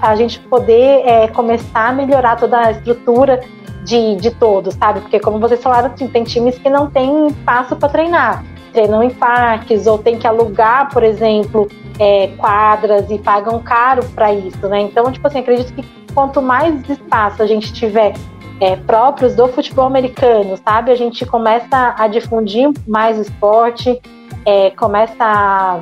[0.00, 3.40] a gente poder é, começar a melhorar toda a estrutura
[3.84, 5.00] de, de todos, sabe?
[5.00, 8.44] Porque, como vocês falaram, tem times que não têm espaço para treinar.
[8.72, 11.68] Treinam em parques ou tem que alugar, por exemplo,
[11.98, 14.80] é, quadras e pagam caro para isso, né?
[14.80, 18.12] Então, tipo assim, acredito que quanto mais espaço a gente tiver
[18.60, 20.90] é, próprios do futebol americano, sabe?
[20.90, 24.00] A gente começa a difundir mais o esporte,
[24.44, 25.80] é, começa a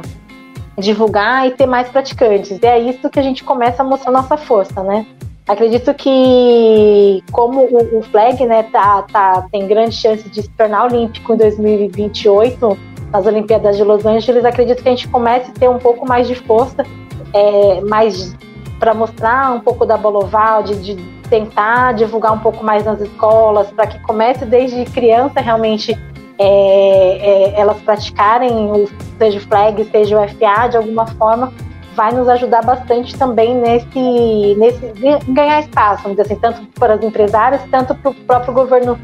[0.79, 2.59] divulgar e ter mais praticantes.
[2.63, 5.07] E é isso que a gente começa a mostrar nossa força, né?
[5.49, 10.87] Acredito que como o, o flag, né, tá, tá, tem grande chance de se tornar
[10.87, 12.77] olímpico em 2028
[13.13, 16.27] nas Olimpíadas de Los Angeles, acredito que a gente comece a ter um pouco mais
[16.27, 16.85] de força,
[17.33, 18.37] é, mais
[18.81, 23.01] para mostrar um pouco da bola oval, de, de tentar divulgar um pouco mais nas
[23.01, 25.99] escolas, para que comece desde criança realmente
[26.39, 31.53] é, é, elas praticarem o seja o flag, seja o FA de alguma forma,
[31.95, 34.93] vai nos ajudar bastante também nesse, nesse
[35.29, 38.99] ganhar espaço, vamos dizer assim, tanto para as empresárias, tanto para o próprio governo,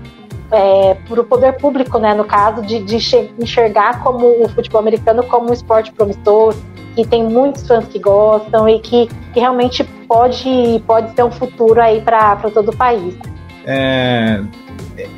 [0.51, 2.97] é, para o poder público, né, no caso, de, de
[3.39, 6.55] enxergar como o futebol americano como um esporte promissor,
[6.95, 11.81] que tem muitos fãs que gostam e que, que realmente pode, pode ter um futuro
[11.81, 13.15] aí para todo o país.
[13.65, 14.43] É,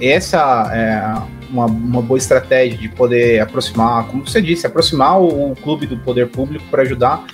[0.01, 5.57] essa é uma, uma boa estratégia de poder aproximar, como você disse, aproximar o, o
[5.57, 7.25] clube do poder público para ajudar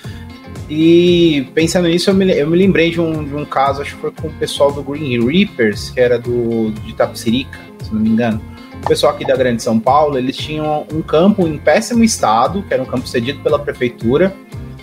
[0.73, 4.01] e pensando nisso, eu me, eu me lembrei de um, de um caso, acho que
[4.01, 8.07] foi com o pessoal do Green Reapers, que era do, de Tapsirica, se não me
[8.07, 8.41] engano.
[8.83, 12.73] O pessoal aqui da Grande São Paulo, eles tinham um campo em péssimo estado, que
[12.73, 14.35] era um campo cedido pela prefeitura,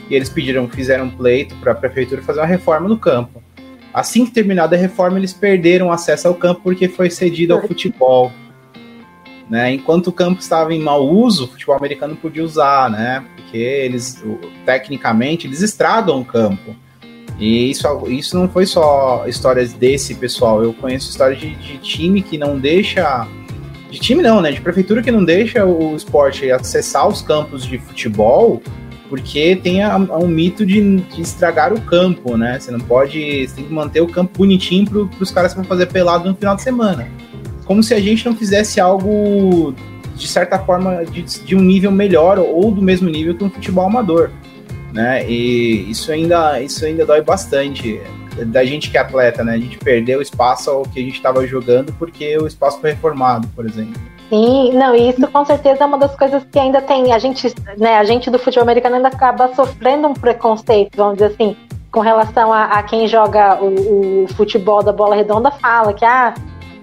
[0.08, 3.42] e eles pediram, fizeram um pleito para a prefeitura fazer uma reforma no campo.
[3.92, 8.32] Assim que terminada a reforma, eles perderam acesso ao campo porque foi cedido ao futebol.
[9.50, 9.72] Né?
[9.72, 13.24] Enquanto o campo estava em mau uso, o futebol americano podia usar, né?
[13.34, 14.22] Porque eles,
[14.64, 16.76] tecnicamente, eles estragam o campo.
[17.38, 20.62] E isso, isso não foi só histórias desse pessoal.
[20.62, 23.26] Eu conheço histórias de, de time que não deixa.
[23.90, 24.53] De time não, né?
[24.53, 28.62] De prefeitura que não deixa o esporte acessar os campos de futebol
[29.09, 32.61] porque tem a, a um mito de, de, estragar o campo, né?
[32.61, 33.46] Você não pode.
[33.46, 36.37] Você tem que manter o campo bonitinho para os caras que vão fazer pelado no
[36.37, 37.09] final de semana
[37.68, 39.74] como se a gente não fizesse algo
[40.16, 43.87] de certa forma de, de um nível melhor ou do mesmo nível que um futebol
[43.87, 44.31] amador,
[44.90, 45.29] né?
[45.31, 48.01] E isso ainda isso ainda dói bastante
[48.46, 49.55] da gente que é atleta, né?
[49.55, 53.48] A gente perdeu espaço ao que a gente estava jogando porque o espaço foi reformado,
[53.48, 54.01] por exemplo.
[54.29, 57.12] Sim, não, e isso com certeza é uma das coisas que ainda tem.
[57.12, 61.33] A gente, né, a gente do futebol americano ainda acaba sofrendo um preconceito, vamos dizer
[61.33, 61.57] assim,
[61.90, 66.35] com relação a, a quem joga o, o, futebol da bola redonda, fala que ah,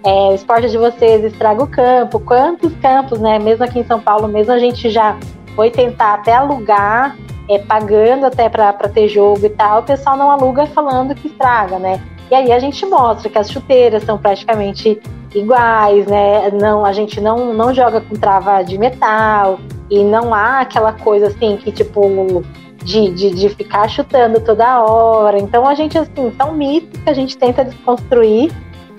[0.03, 2.19] é, o esporte de vocês estraga o campo.
[2.19, 3.37] Quantos campos, né?
[3.37, 5.15] Mesmo aqui em São Paulo, mesmo a gente já
[5.55, 7.15] foi tentar até alugar
[7.49, 11.77] é, pagando até para ter jogo e tal, o pessoal não aluga falando que estraga,
[11.79, 12.01] né?
[12.29, 14.99] E aí a gente mostra que as chuteiras são praticamente
[15.33, 16.49] iguais, né?
[16.51, 21.27] Não, a gente não, não joga com trava de metal e não há aquela coisa
[21.27, 22.01] assim que tipo
[22.83, 25.37] de, de, de ficar chutando toda hora.
[25.37, 28.51] Então a gente assim são mitos que a gente tenta desconstruir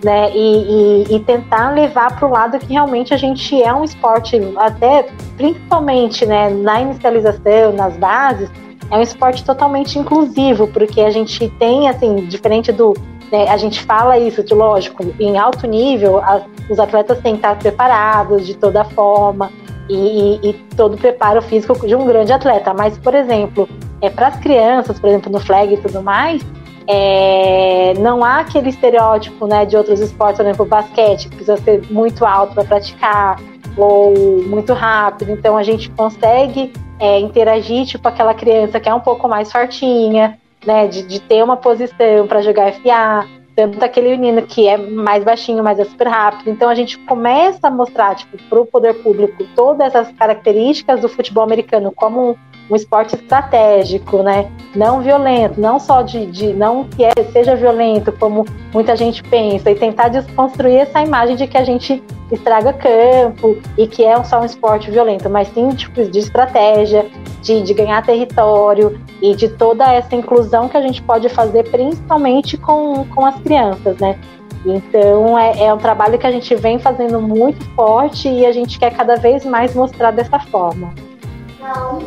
[0.07, 3.83] né, e, e, e tentar levar para o lado que realmente a gente é um
[3.83, 8.49] esporte, até principalmente né, na inicialização, nas bases,
[8.89, 12.95] é um esporte totalmente inclusivo, porque a gente tem, assim, diferente do.
[13.33, 16.23] Né, a gente fala isso, de lógico, em alto nível,
[16.71, 19.51] os atletas têm que estar preparados de toda forma
[19.89, 22.73] e, e, e todo o preparo físico de um grande atleta.
[22.73, 23.69] Mas, por exemplo,
[24.01, 26.47] é, para as crianças, por exemplo, no flag e tudo mais,
[26.89, 31.83] é, não há aquele estereótipo né, de outros esportes, por exemplo, basquete, que precisa ser
[31.91, 33.37] muito alto para praticar,
[33.77, 34.15] ou
[34.47, 35.33] muito rápido.
[35.33, 40.39] Então a gente consegue é, interagir tipo aquela criança que é um pouco mais fartinha,
[40.65, 45.23] né, de, de ter uma posição para jogar FA, tanto aquele menino que é mais
[45.25, 46.51] baixinho, mas é super rápido.
[46.51, 51.09] Então a gente começa a mostrar tipo, para o poder público todas essas características do
[51.09, 54.51] futebol americano como um esporte estratégico, né?
[54.75, 59.71] Não violento, não só de, de não que é, seja violento, como muita gente pensa,
[59.71, 64.41] e tentar desconstruir essa imagem de que a gente estraga campo e que é só
[64.41, 67.07] um esporte violento, mas sim tipo, de estratégia,
[67.41, 72.57] de, de ganhar território e de toda essa inclusão que a gente pode fazer, principalmente
[72.57, 74.19] com, com as crianças, né?
[74.65, 78.79] Então é, é um trabalho que a gente vem fazendo muito forte e a gente
[78.79, 80.93] quer cada vez mais mostrar dessa forma.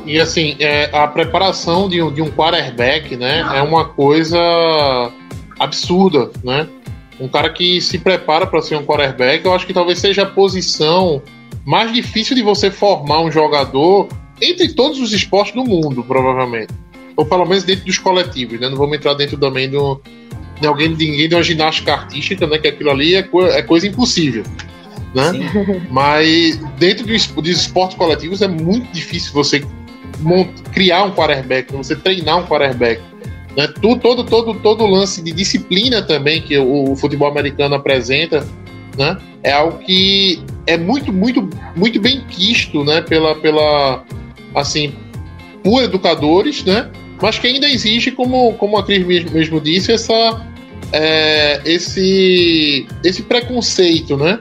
[0.05, 4.39] E assim, é, a preparação de um, de um quarterback, né, é uma coisa
[5.59, 6.67] absurda, né?
[7.19, 10.25] Um cara que se prepara para ser um quarterback, eu acho que talvez seja a
[10.25, 11.21] posição
[11.65, 14.07] mais difícil de você formar um jogador
[14.41, 16.73] entre todos os esportes do mundo, provavelmente.
[17.17, 18.69] Ou pelo menos dentro dos coletivos, né?
[18.69, 20.01] Não vamos entrar dentro também do,
[20.61, 22.57] de alguém, de ninguém de uma ginástica artística, né?
[22.57, 24.43] Que aquilo ali é, co é coisa impossível
[25.13, 25.31] né?
[25.89, 29.63] Mas dentro dos, dos esportes coletivos é muito difícil você
[30.73, 33.01] criar um quarterback, você treinar um quarterback.
[33.55, 33.67] Né?
[33.81, 38.45] Todo, todo, todo, todo lance de disciplina também que o, o futebol americano apresenta
[38.97, 39.17] né?
[39.43, 43.01] é algo que é muito, muito, muito bem quisto né?
[43.01, 44.03] pela, pela
[44.53, 44.93] assim,
[45.63, 46.89] por educadores, né?
[47.21, 50.45] mas que ainda existe, como, como a Cris mesmo, mesmo disse, essa,
[50.93, 54.39] é, esse, esse preconceito, né?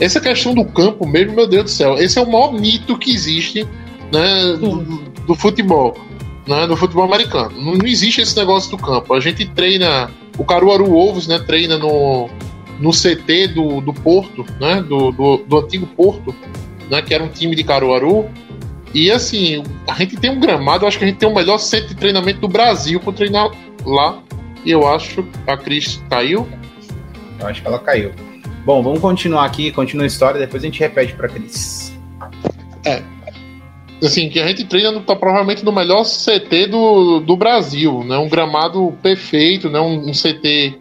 [0.00, 3.12] Essa questão do campo mesmo, meu Deus do céu, esse é o maior mito que
[3.12, 3.66] existe
[4.12, 4.82] né, do,
[5.26, 5.96] do, futebol,
[6.46, 7.52] né, do futebol americano.
[7.60, 9.14] Não, não, existe esse negócio do campo.
[9.14, 12.28] A gente treina, o Caruaru Wolves né, treina no,
[12.80, 16.34] no CT do, do Porto, né, do, do, do antigo Porto,
[16.90, 18.28] né, que era um time de Caruaru.
[18.94, 21.88] E assim, a gente tem um gramado, acho que a gente tem o melhor centro
[21.88, 23.50] de treinamento do Brasil para treinar
[23.86, 24.22] lá.
[24.64, 26.46] E eu acho que a Cris caiu.
[27.40, 28.12] Eu acho que ela caiu.
[28.64, 31.92] Bom, vamos continuar aqui, continua a história, depois a gente repete para Cris.
[32.84, 33.02] É.
[34.04, 38.16] Assim, que a gente treina tá provavelmente no melhor CT do, do Brasil, né?
[38.18, 39.80] Um gramado perfeito, né?
[39.80, 40.78] Um, um CT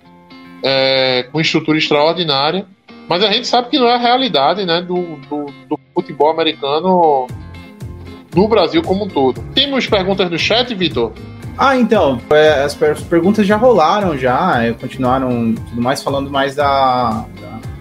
[0.63, 2.65] é, com estrutura extraordinária.
[3.09, 4.81] Mas a gente sabe que não é a realidade, né?
[4.81, 7.27] Do, do, do futebol americano
[8.35, 9.41] no Brasil como um todo.
[9.53, 11.11] Temos perguntas do chat, Vitor?
[11.57, 17.25] Ah, então, é, as perguntas já rolaram, já, é, continuaram tudo mais, falando mais da,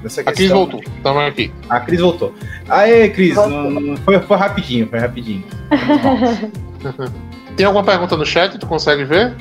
[0.03, 0.21] dessa.
[0.23, 1.53] A Cris voltou, tava aqui.
[1.69, 2.35] A Cris voltou.
[2.69, 5.45] Aê, Cris, não, não, foi, foi rapidinho, foi rapidinho.
[7.57, 9.35] Tem alguma pergunta no chat, tu consegue ver?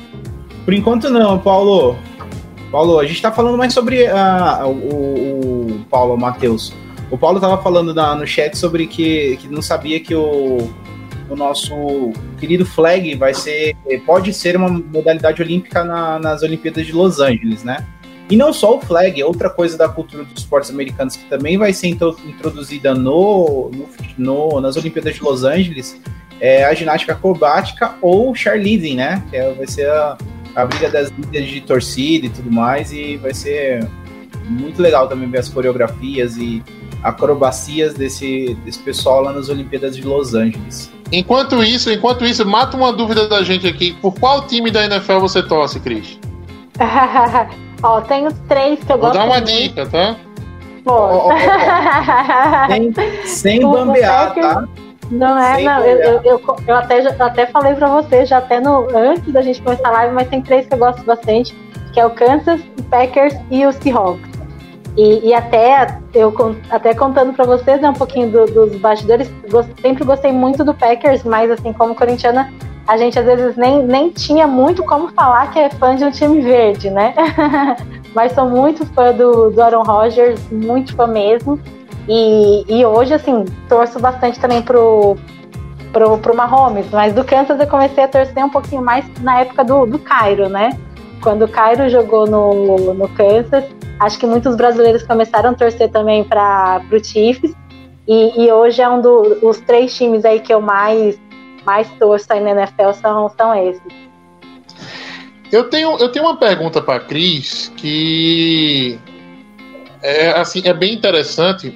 [0.64, 1.96] Por enquanto não, Paulo.
[2.70, 6.72] Paulo, a gente tá falando mais sobre uh, o, o Paulo, o Matheus.
[7.10, 10.70] O Paulo tava falando na, no chat sobre que, que não sabia que o,
[11.28, 16.92] o nosso querido flag vai ser, pode ser uma modalidade olímpica na, nas Olimpíadas de
[16.92, 17.84] Los Angeles, né?
[18.30, 21.58] E não só o flag, é outra coisa da cultura dos esportes americanos que também
[21.58, 26.00] vai ser introduzida no, no, no nas Olimpíadas de Los Angeles
[26.40, 29.22] é a ginástica acrobática ou cheerleading, né?
[29.30, 30.16] Que é, vai ser a,
[30.56, 33.86] a briga das líderes de torcida e tudo mais, e vai ser
[34.46, 36.62] muito legal também ver as coreografias e
[37.02, 40.90] acrobacias desse, desse pessoal lá nas Olimpíadas de Los Angeles.
[41.12, 43.92] Enquanto isso, enquanto isso, mata uma dúvida da gente aqui.
[44.00, 46.18] Por qual time da NFL você torce, Cris?
[47.82, 49.14] Ó, tem os três que eu Vou gosto.
[49.18, 49.46] dar uma muito.
[49.52, 50.16] dica, tá?
[50.84, 51.30] Pô.
[52.68, 52.92] Sem,
[53.26, 54.64] sem o bambear, tá?
[55.10, 55.80] Não é, Sem não.
[55.84, 59.42] Eu, eu, eu, eu até, eu até falei pra você já até no, antes da
[59.42, 61.54] gente começar a live, mas tem três que eu gosto bastante,
[61.92, 64.30] que é o Kansas, o Packers e o Seahawks.
[64.96, 66.32] E, e até eu
[66.70, 70.74] até contando pra vocês né, um pouquinho do- dos bastidores, gos- sempre gostei muito do
[70.74, 72.52] Packers, mas assim, como corintiana,
[72.86, 76.10] a gente às vezes nem, nem tinha muito como falar que é fã de um
[76.10, 77.14] time verde, né?
[78.14, 81.60] Mas sou muito fã do, do Aaron Rodgers, muito fã mesmo.
[82.08, 85.16] E, e hoje, assim, torço bastante também pro,
[85.92, 89.64] pro, pro Mahomes, mas do Kansas eu comecei a torcer um pouquinho mais na época
[89.64, 90.70] do, do Cairo, né?
[91.22, 93.64] Quando o Cairo jogou no, no Kansas,
[93.98, 97.54] acho que muitos brasileiros começaram a torcer também para o Chiefs.
[98.08, 101.20] E, e, hoje é um dos três times aí que eu mais,
[101.64, 103.82] mais torço aí na NFL são, são esses.
[105.52, 108.98] Eu tenho, eu tenho uma pergunta para Cris que
[110.02, 111.70] é, assim, é bem interessante,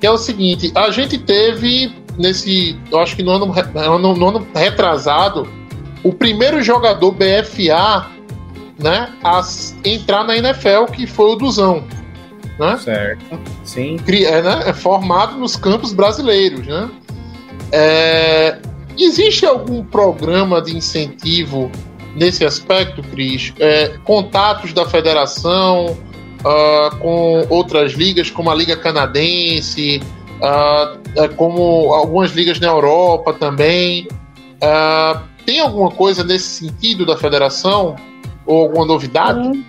[0.00, 3.54] que é o seguinte, a gente teve nesse, eu acho que no ano,
[3.98, 5.48] no, no ano retrasado,
[6.02, 8.06] o primeiro jogador BFA
[8.78, 9.42] né, a
[9.84, 11.84] entrar na NFL, que foi o Duzão.
[12.58, 12.76] Né?
[12.78, 13.98] Certo, sim.
[14.08, 16.66] É, né, é formado nos campos brasileiros.
[16.66, 16.90] Né?
[17.72, 18.58] É,
[19.04, 21.70] existe algum programa de incentivo
[22.14, 23.52] nesse aspecto, Cris?
[23.58, 25.96] É, contatos da federação
[26.40, 30.02] uh, com outras ligas, como a Liga Canadense,
[30.38, 34.08] uh, como algumas ligas na Europa também.
[34.62, 37.96] Uh, tem alguma coisa nesse sentido da federação?
[38.44, 39.64] Ou alguma novidade?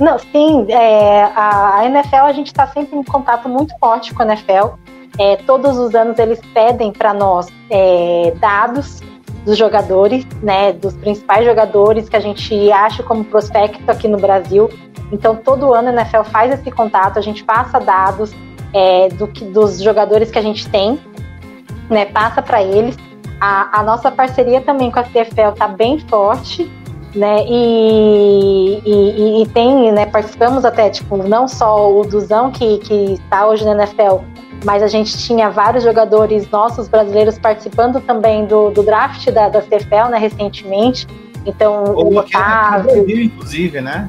[0.00, 4.22] Não, sim, é, a, a NFL a gente está sempre em contato muito forte com
[4.22, 4.74] a NFL.
[5.18, 9.00] É, todos os anos eles pedem para nós é, dados
[9.44, 14.70] dos jogadores, né, dos principais jogadores que a gente acha como prospecto aqui no Brasil.
[15.12, 18.34] Então, todo ano a NFL faz esse contato, a gente passa dados
[18.72, 20.98] é, do que, dos jogadores que a gente tem,
[21.88, 22.96] né, passa para eles.
[23.40, 26.70] A, a, nossa parceria também com a CFL está bem forte,
[27.14, 33.12] né, e, e, e, tem, né, participamos até, tipo, não só o Duzão que, que
[33.12, 34.24] está hoje na NFL,
[34.64, 39.60] mas a gente tinha vários jogadores nossos brasileiros participando também do, do draft da, da
[39.60, 41.06] CFL, né, recentemente.
[41.46, 42.92] Então, o Otávio...
[42.92, 44.08] Brasil, inclusive, né?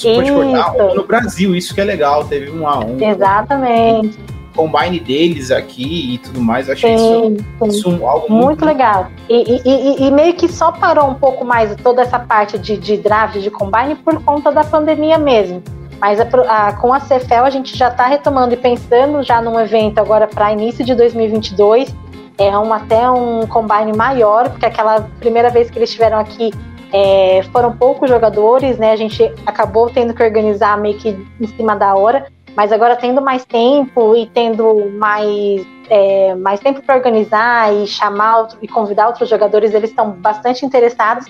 [0.00, 2.98] Cortar, no Brasil, isso que é legal, teve um a um.
[2.98, 4.18] Exatamente.
[4.54, 9.08] Combine deles aqui e tudo mais, achei sim, isso, isso algo muito, muito legal.
[9.28, 12.96] E, e, e, meio que só parou um pouco mais toda essa parte de, de
[12.98, 15.62] draft, de combine, por conta da pandemia mesmo.
[16.00, 19.58] Mas a, a, com a CFL a gente já está retomando e pensando já num
[19.58, 21.94] evento agora para início de 2022.
[22.38, 26.50] É um, até um combine maior, porque aquela primeira vez que eles estiveram aqui
[26.92, 28.92] é, foram poucos jogadores, né?
[28.92, 32.26] A gente acabou tendo que organizar meio que em cima da hora,
[32.56, 38.38] mas agora tendo mais tempo e tendo mais, é, mais tempo para organizar e chamar
[38.38, 41.26] outro, e convidar outros jogadores, eles estão bastante interessados.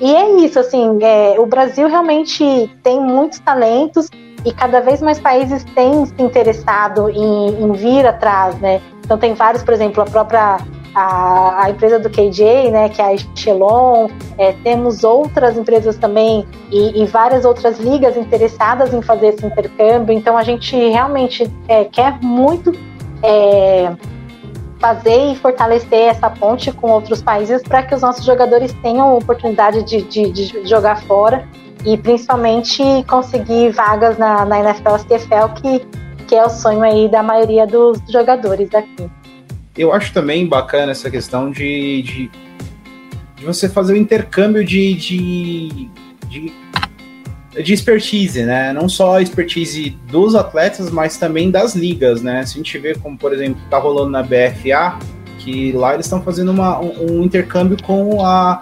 [0.00, 4.08] E é isso, assim, é, o Brasil realmente tem muitos talentos
[4.44, 8.80] e cada vez mais países têm se interessado em, em vir atrás, né?
[9.04, 10.58] Então tem vários, por exemplo, a própria
[10.94, 16.46] a, a empresa do KJ, né, que é a Echelon, é, temos outras empresas também
[16.70, 20.14] e, e, várias outras ligas interessadas em fazer esse intercâmbio.
[20.14, 22.72] Então a gente realmente é, quer muito
[23.22, 23.92] é,
[24.78, 29.82] fazer e fortalecer essa ponte com outros países para que os nossos jogadores tenham oportunidade
[29.84, 31.48] de, de, de, jogar fora
[31.86, 35.78] e principalmente conseguir vagas na, na NFL CFL, que,
[36.26, 39.10] que é o sonho aí da maioria dos jogadores aqui
[39.76, 42.30] eu acho também bacana essa questão de, de,
[43.36, 45.90] de você fazer o intercâmbio de, de,
[46.28, 46.52] de,
[47.62, 48.72] de, expertise, né?
[48.72, 52.44] Não só a expertise dos atletas, mas também das ligas, né?
[52.44, 54.98] Se a gente vê como, por exemplo, tá rolando na BFA,
[55.38, 58.60] que lá eles estão fazendo uma, um, um intercâmbio com a,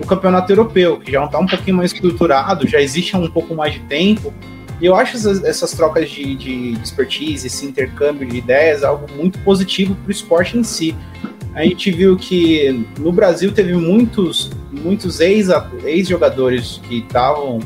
[0.00, 3.54] o campeonato europeu, que já está um pouquinho mais estruturado, já existe há um pouco
[3.54, 4.32] mais de tempo,
[4.80, 9.38] e eu acho essas, essas trocas de, de expertise, esse intercâmbio de ideias, algo muito
[9.40, 10.94] positivo para o esporte em si.
[11.54, 17.58] A gente viu que no Brasil teve muitos, muitos ex-jogadores que estavam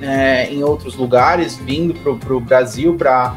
[0.00, 3.36] é, em outros lugares, vindo para o Brasil para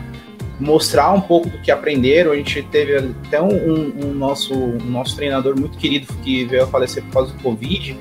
[0.59, 2.31] mostrar um pouco do que aprenderam.
[2.31, 6.63] A gente teve até um, um, um nosso, um nosso treinador muito querido que veio
[6.63, 7.97] a falecer por causa do Covid,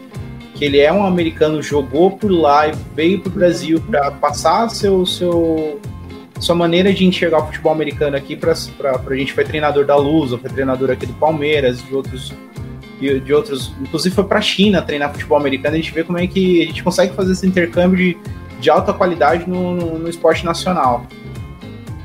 [0.60, 4.68] que ele é um americano, jogou por lá e veio para o Brasil para passar
[4.68, 5.80] seu, seu,
[6.38, 9.32] sua maneira de enxergar o futebol americano aqui para a gente.
[9.32, 12.34] Foi treinador da Luz, foi treinador aqui do Palmeiras, de outros.
[13.00, 15.76] De, de outros inclusive foi para a China treinar futebol americano.
[15.76, 18.18] A gente vê como é que a gente consegue fazer esse intercâmbio de,
[18.60, 21.06] de alta qualidade no, no, no esporte nacional.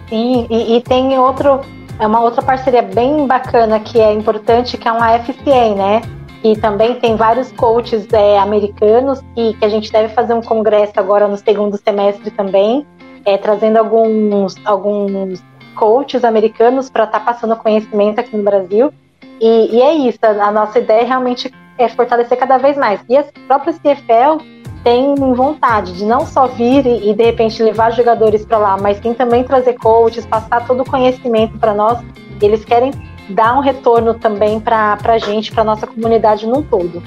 [0.07, 1.59] Sim, e, e tem outro,
[1.99, 6.01] é uma outra parceria bem bacana que é importante, que é uma FCA, né?
[6.43, 10.93] E também tem vários coaches é, americanos e que a gente deve fazer um congresso
[10.97, 12.85] agora no segundo semestre também,
[13.25, 15.43] é, trazendo alguns, alguns
[15.75, 18.93] coaches americanos para estar tá passando conhecimento aqui no Brasil.
[19.39, 23.01] E, e, é isso, a nossa ideia é realmente é, fortalecer cada vez mais.
[23.09, 24.43] E a própria CFL
[24.83, 28.97] tem vontade de não só vir e, e de repente levar jogadores para lá, mas
[28.99, 31.99] sim também trazer coaches, passar todo o conhecimento para nós.
[32.41, 32.91] Eles querem
[33.29, 37.01] dar um retorno também para a gente, para nossa comunidade num todo.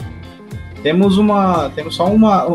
[0.83, 1.71] Temos uma.
[1.75, 2.47] Temos só uma.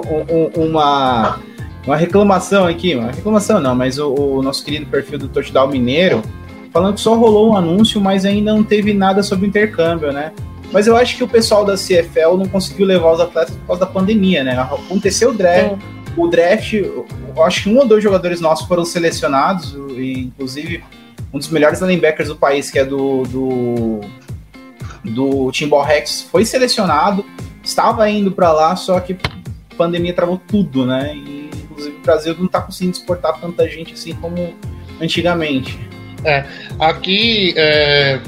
[0.55, 1.39] uma
[1.85, 6.21] uma reclamação aqui, uma reclamação não, mas o, o, nosso querido perfil do Touchdown Mineiro
[6.71, 10.31] falando que só rolou um anúncio, mas ainda não teve nada sobre intercâmbio, né?
[10.71, 13.81] Mas eu acho que o pessoal da CFL não conseguiu levar os atletas por causa
[13.81, 14.57] da pandemia, né?
[14.57, 15.77] Aconteceu o draft,
[16.17, 17.05] o draft, eu
[17.43, 20.83] acho que um ou dois jogadores nossos foram selecionados, e inclusive
[21.33, 24.01] um dos melhores linebackers do país, que é do, do,
[25.03, 27.25] do Timbal Rex, foi selecionado,
[27.63, 29.17] estava indo para lá, só que
[29.75, 31.15] pandemia travou tudo, né?
[31.15, 34.53] E, inclusive o Brasil não está conseguindo exportar tanta gente assim como
[35.01, 35.77] antigamente.
[36.23, 36.45] É,
[36.79, 38.19] aqui, é,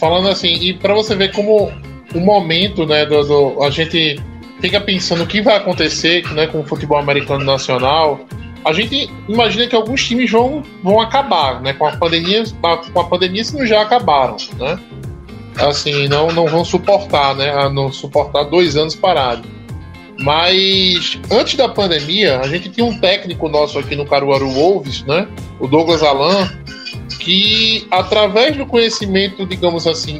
[0.00, 1.70] falando assim, e para você ver como
[2.14, 4.20] o momento, né, do, do, a gente
[4.60, 8.20] fica pensando o que vai acontecer né, com o futebol americano nacional,
[8.64, 11.72] a gente imagina que alguns times vão, vão acabar, né?
[11.72, 12.44] Com a pandemia,
[12.92, 14.78] com a pandemia se não já acabaram, né?
[15.58, 17.50] Assim, não, não vão suportar, né?
[17.50, 19.48] A não suportar dois anos parados.
[20.20, 25.28] Mas antes da pandemia, a gente tinha um técnico nosso aqui no Caruaru Wolves, né?
[25.60, 26.50] O Douglas Alan,
[27.20, 30.18] que através do conhecimento, digamos assim,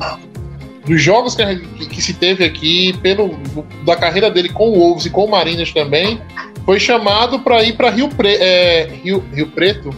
[0.86, 3.36] dos jogos que, que, se teve aqui, pelo
[3.84, 6.20] da carreira dele com o Wolves e com o Marinas também,
[6.68, 9.88] foi chamado para ir para Rio, Pre, é, Rio, Rio Preto.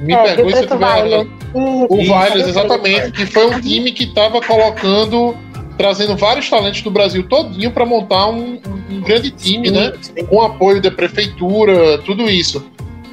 [0.00, 4.40] Me é, pergunte se eu tiver O Vailes, exatamente, que foi um time que estava
[4.40, 5.36] colocando,
[5.76, 8.58] trazendo vários talentos do Brasil todinho para montar um,
[8.90, 9.92] um, grande time, sim, né?
[10.00, 10.24] Sim.
[10.24, 12.64] Com apoio da prefeitura, tudo isso.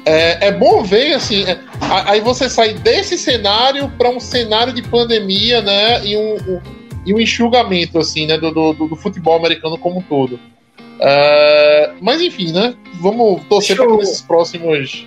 [0.06, 1.58] É, é bom ver, assim, é,
[2.06, 6.02] aí você sai desse cenário para um cenário de pandemia, né?
[6.06, 6.60] E um, um,
[7.04, 8.38] e um enxugamento, assim, né?
[8.38, 10.40] Do, do, do futebol americano como um todo.
[10.94, 12.74] Uh, mas enfim, né?
[13.00, 15.06] Vamos torcer para esses próximos.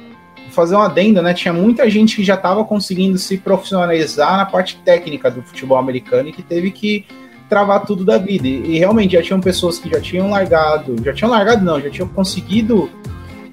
[0.51, 1.33] Fazer uma adenda, né?
[1.33, 6.29] Tinha muita gente que já estava conseguindo se profissionalizar na parte técnica do futebol americano
[6.29, 7.05] e que teve que
[7.49, 8.47] travar tudo da vida.
[8.47, 11.89] E, e realmente já tinham pessoas que já tinham largado, já tinham largado, não, já
[11.89, 12.89] tinham conseguido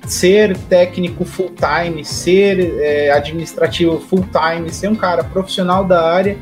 [0.07, 6.37] ser técnico full time, ser é, administrativo full time, ser um cara profissional da área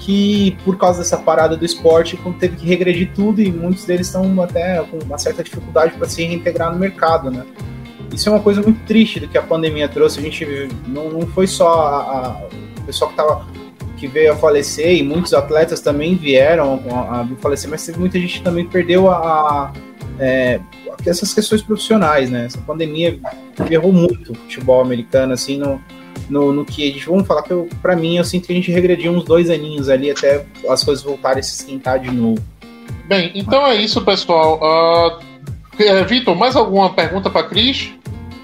[0.00, 4.42] que, por causa dessa parada do esporte, teve que regredir tudo e muitos deles estão
[4.42, 7.44] até com uma certa dificuldade para se reintegrar no mercado, né?
[8.12, 10.18] Isso é uma coisa muito triste do que a pandemia trouxe.
[10.18, 12.48] A gente não, não foi só a, a,
[12.80, 13.46] o pessoal que tava
[13.96, 18.18] que veio a falecer e muitos atletas também vieram a, a falecer, mas teve muita
[18.18, 19.70] gente que também perdeu a,
[20.18, 20.58] é,
[21.04, 22.46] essas questões profissionais, né?
[22.46, 23.20] Essa pandemia
[23.68, 25.80] ferrou muito o futebol americano, assim, no,
[26.30, 27.52] no, no que a gente, vamos falar que
[27.82, 31.04] para mim eu sinto que a gente regrediu uns dois aninhos ali até as coisas
[31.04, 32.40] voltarem a se esquentar de novo.
[33.06, 34.60] Bem, então é isso, pessoal.
[34.62, 37.92] Uh, Vitor, mais alguma pergunta para Cris?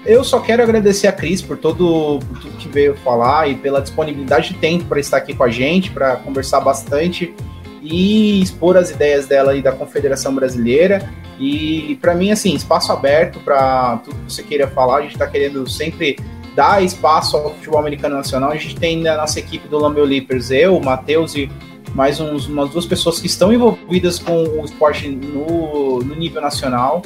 [0.05, 3.81] Eu só quero agradecer a Cris por, todo, por tudo que veio falar e pela
[3.81, 7.33] disponibilidade de tempo para estar aqui com a gente, para conversar bastante
[7.81, 11.09] e expor as ideias dela e da Confederação Brasileira.
[11.39, 14.97] E para mim, assim, espaço aberto para tudo que você queira falar.
[14.97, 16.17] A gente está querendo sempre
[16.57, 18.49] dar espaço ao futebol americano nacional.
[18.49, 21.47] A gente tem na nossa equipe do Lambeu Leapers, eu, o Matheus e
[21.93, 27.03] mais uns, umas duas pessoas que estão envolvidas com o esporte no, no nível nacional.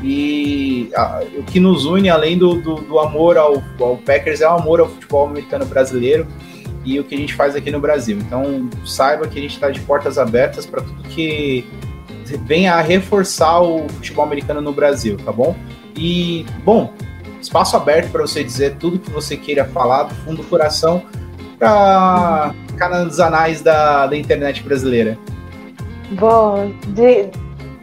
[0.00, 4.48] E a, o que nos une, além do, do, do amor ao, ao, Packers, é
[4.48, 6.24] o amor ao futebol americano brasileiro
[6.84, 8.16] e o que a gente faz aqui no Brasil.
[8.18, 11.66] Então, saiba que a gente está de portas abertas para tudo que
[12.46, 15.56] venha a reforçar o futebol americano no Brasil, tá bom?
[15.96, 16.92] E, bom,
[17.44, 21.02] espaço aberto para você dizer tudo que você queira falar do fundo do coração
[21.58, 25.18] para ficar nos anais da, da internet brasileira.
[26.12, 27.28] Bom, de,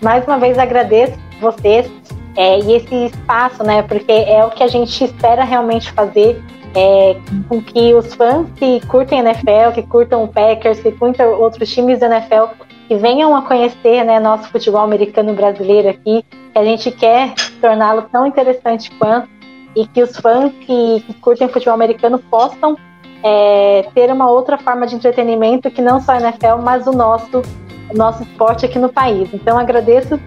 [0.01, 1.89] mais uma vez agradeço vocês
[2.35, 3.81] é, e esse espaço, né?
[3.83, 6.41] Porque é o que a gente espera realmente fazer
[6.75, 7.17] é,
[7.49, 11.99] com que os fãs que curtem NFL, que curtam o Packers, que curtam outros times
[11.99, 12.53] da NFL,
[12.87, 18.03] que venham a conhecer né, nosso futebol americano brasileiro aqui, que a gente quer torná-lo
[18.11, 19.40] tão interessante quanto
[19.75, 22.77] e que os fãs que, que curtem futebol americano possam
[23.23, 27.41] é, ter uma outra forma de entretenimento que não só a NFL, mas o nosso,
[27.89, 29.29] o nosso esporte aqui no país.
[29.33, 30.19] Então agradeço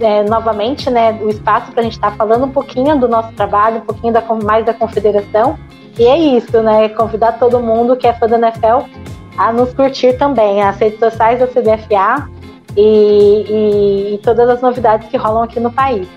[0.00, 3.32] é, novamente né, o espaço para a gente estar tá falando um pouquinho do nosso
[3.32, 5.58] trabalho, um pouquinho da, mais da confederação.
[5.98, 6.88] E é isso, né?
[6.88, 8.88] Convidar todo mundo que é fã da NFL
[9.36, 12.28] a nos curtir também as redes sociais da CBFA
[12.76, 16.08] e, e, e todas as novidades que rolam aqui no país.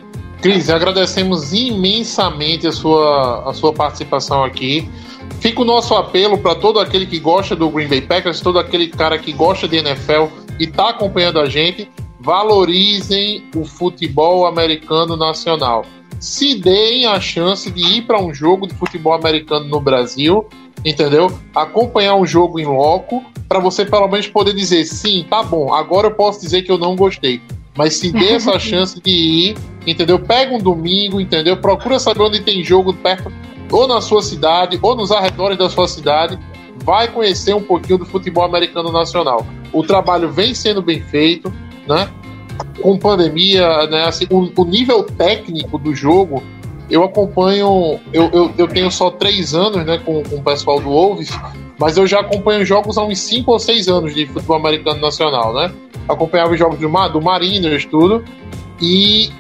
[0.42, 4.90] Cris, agradecemos imensamente a sua, a sua participação aqui.
[5.40, 8.88] Fica o nosso apelo para todo aquele que gosta do Green Bay Packers, todo aquele
[8.88, 10.28] cara que gosta de NFL
[10.60, 11.90] e está acompanhando a gente.
[12.20, 15.86] valorizem o futebol americano nacional.
[16.20, 20.48] Se deem a chance de ir para um jogo de futebol americano no Brasil,
[20.84, 21.32] entendeu?
[21.54, 26.08] Acompanhar um jogo em loco, para você pelo menos poder dizer: sim, tá bom, agora
[26.08, 27.42] eu posso dizer que eu não gostei.
[27.76, 30.20] Mas se dê essa chance de ir, entendeu?
[30.20, 31.58] Pega um domingo, entendeu?
[31.58, 33.32] Procura saber onde tem jogo perto,
[33.72, 36.40] ou na sua cidade, ou nos arredores da sua cidade.
[36.84, 39.46] Vai conhecer um pouquinho do futebol americano nacional.
[39.74, 41.52] O trabalho vem sendo bem feito,
[41.88, 42.10] né?
[42.82, 44.06] Com pandemia, né?
[44.06, 46.44] Assim, o, o nível técnico do jogo,
[46.90, 48.00] eu acompanho.
[48.14, 49.98] Eu, eu, eu tenho só três anos, né?
[49.98, 51.32] Com, com o pessoal do Wolves,
[51.80, 55.54] mas eu já acompanho jogos há uns cinco ou seis anos de futebol americano nacional,
[55.54, 55.74] né?
[56.08, 58.24] Acompanhava os jogos do, do Mariners, tudo.
[58.82, 59.32] E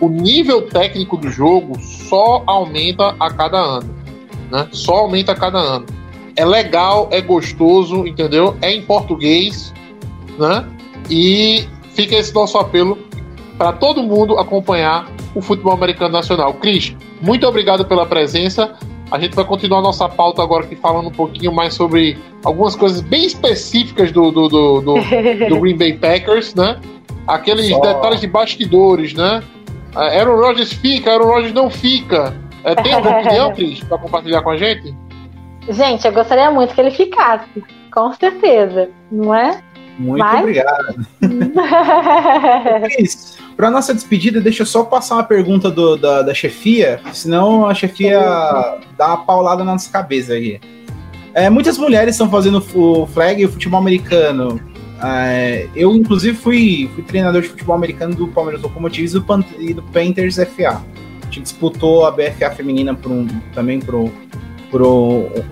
[0.00, 3.94] o nível técnico do jogo só aumenta a cada ano.
[4.50, 4.68] Né?
[4.72, 5.86] Só aumenta a cada ano.
[6.36, 8.56] É legal, é gostoso, entendeu?
[8.60, 9.72] É em português,
[10.38, 10.66] né?
[11.10, 12.98] E fica esse nosso apelo
[13.56, 16.52] para todo mundo acompanhar o futebol americano nacional.
[16.54, 18.74] Cris, muito obrigado pela presença.
[19.10, 23.00] A gente vai continuar nossa pauta agora aqui falando um pouquinho mais sobre algumas coisas
[23.00, 24.94] bem específicas do, do, do, do,
[25.48, 26.78] do Green Bay Packers, né?
[27.26, 27.80] Aqueles Só.
[27.80, 29.42] detalhes de bastidores, né?
[29.94, 32.34] Aaron Rodgers fica, Aaron Rodgers não fica.
[32.64, 34.94] É, tem alguma opinião, Cris, para compartilhar com a gente?
[35.68, 39.60] Gente, eu gostaria muito que ele ficasse, com certeza, não é?
[39.98, 41.06] Muito Mas- obrigado.
[42.84, 47.66] Cris, para nossa despedida, deixa eu só passar uma pergunta do- da, da chefia, senão
[47.66, 48.20] a chefia
[48.96, 50.60] dá uma paulada na nossa cabeça aqui.
[51.34, 54.60] É, muitas mulheres estão fazendo o flag e o futebol americano.
[55.02, 59.44] É, eu, inclusive, fui, fui treinador de futebol americano do Palmeiras Locomotives e do, Pan-
[59.58, 60.82] e do Panthers FA.
[61.22, 64.10] A gente disputou a BFA feminina por um, também por,
[64.70, 64.80] por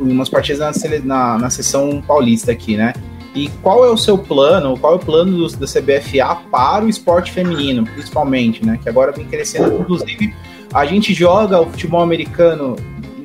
[0.00, 2.94] umas partidas na, na, na sessão paulista aqui, né?
[3.34, 6.88] E qual é o seu plano, qual é o plano do, da CBFA para o
[6.88, 8.78] esporte feminino, principalmente, né?
[8.80, 9.80] Que agora vem crescendo.
[9.80, 10.32] Inclusive,
[10.72, 12.76] a gente joga o futebol americano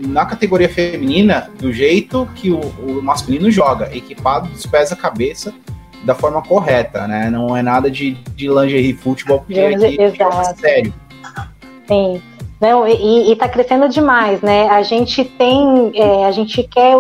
[0.08, 5.54] na categoria feminina do jeito que o, o masculino joga, equipado dos pés à cabeça,
[6.04, 7.30] da forma correta, né?
[7.30, 10.94] Não é nada de, de lingerie futebol, porque aqui é sério.
[11.88, 12.22] Sim.
[12.60, 14.68] Não, e, e tá crescendo demais, né?
[14.70, 16.96] A gente tem, é, a gente quer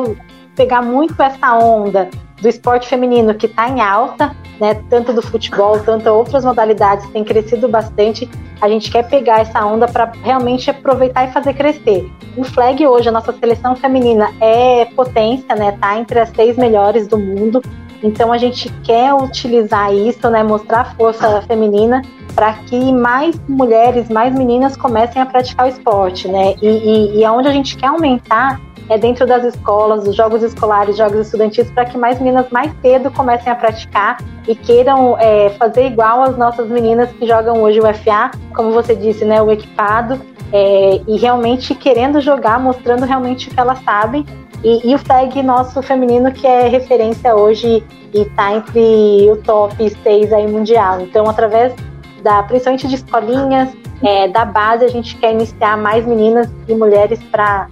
[0.55, 2.09] pegar muito essa onda
[2.41, 4.81] do esporte feminino que está em alta, né?
[4.89, 8.29] Tanto do futebol, tanto outras modalidades tem crescido bastante.
[8.61, 12.09] A gente quer pegar essa onda para realmente aproveitar e fazer crescer.
[12.35, 15.77] O flag hoje, a nossa seleção feminina é potência, né?
[15.79, 17.61] Tá entre as seis melhores do mundo.
[18.01, 20.43] Então a gente quer utilizar isso, né?
[20.43, 22.01] Mostrar a força feminina
[22.35, 26.55] para que mais mulheres, mais meninas comecem a praticar o esporte, né?
[26.61, 28.59] E, e, e aonde a gente quer aumentar
[28.89, 33.11] é dentro das escolas, dos jogos escolares, jogos estudantis, para que mais meninas mais cedo
[33.11, 34.17] comecem a praticar
[34.47, 38.95] e queiram é, fazer igual as nossas meninas que jogam hoje o FA, como você
[38.95, 39.39] disse, né?
[39.41, 40.19] O equipado,
[40.51, 44.25] é, e realmente querendo jogar, mostrando realmente o que elas sabem.
[44.63, 49.89] E, e o flag nosso feminino, que é referência hoje e está entre o top
[50.03, 50.99] 6 aí mundial.
[50.99, 51.73] Então, através
[52.21, 53.69] da, principalmente de escolinhas,
[54.03, 57.67] é, da base, a gente quer iniciar mais meninas e mulheres para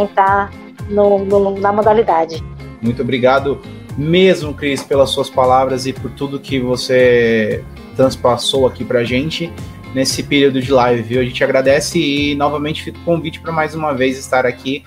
[0.00, 0.50] entrar
[0.88, 2.42] no, no- na modalidade.
[2.80, 3.60] Muito obrigado
[3.96, 7.64] mesmo, Cris, pelas suas palavras e por tudo que você
[7.96, 9.52] transpassou aqui pra gente
[9.94, 11.20] nesse período de live, viu?
[11.20, 14.84] A gente agradece e novamente fica o convite para mais uma vez estar aqui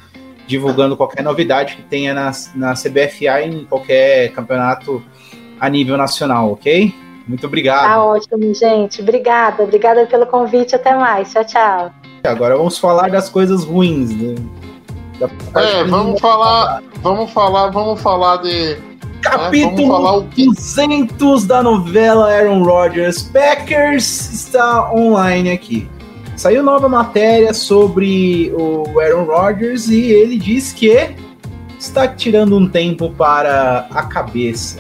[0.48, 5.04] divulgando qualquer novidade que tenha na, na CBFA e em qualquer campeonato
[5.60, 6.94] a nível nacional, ok?
[7.30, 7.86] Muito obrigado.
[7.88, 9.02] Tá ótimo, gente.
[9.02, 10.76] Obrigada, obrigada pelo convite.
[10.76, 11.32] Até mais.
[11.32, 11.92] Tchau, tchau.
[12.24, 14.10] Agora vamos falar das coisas ruins.
[14.10, 14.36] Né?
[15.20, 18.78] Da parte É, vamos falar, vamos falar, vamos falar de
[19.22, 23.22] Capítulo vamos falar o que- 200 da novela Aaron Rodgers.
[23.22, 25.88] Packers está online aqui.
[26.36, 31.14] Saiu nova matéria sobre o Aaron Rodgers e ele diz que
[31.78, 34.80] está tirando um tempo para a cabeça.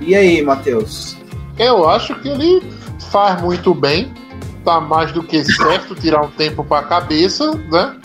[0.00, 1.17] E aí, Matheus?
[1.58, 2.62] Eu acho que ele
[3.10, 4.12] faz muito bem.
[4.64, 7.96] Tá mais do que certo tirar um tempo pra cabeça, né?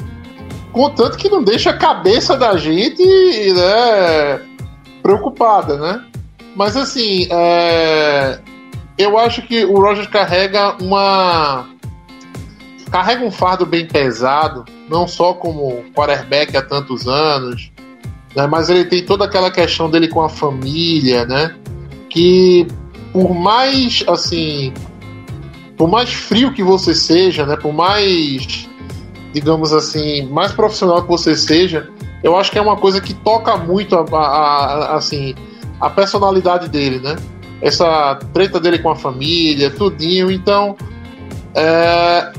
[0.71, 4.41] Contanto que não deixa a cabeça da gente, né?
[5.01, 6.05] Preocupada, né?
[6.55, 8.39] Mas assim, é,
[8.97, 11.67] eu acho que o Rogers carrega uma.
[12.91, 17.71] Carrega um fardo bem pesado, não só como quarterback há tantos anos,
[18.35, 18.45] né?
[18.45, 21.55] mas ele tem toda aquela questão dele com a família, né?
[22.07, 22.67] Que
[23.13, 24.73] por mais assim,
[25.77, 28.67] por mais frio que você seja, né, por mais
[29.33, 31.89] digamos assim, mais profissional que você seja,
[32.21, 35.33] eu acho que é uma coisa que toca muito a, a- a- assim
[35.79, 37.15] a personalidade dele, né?
[37.61, 40.29] essa treta dele com a família, tudinho.
[40.29, 40.75] Então,
[41.55, 42.31] é,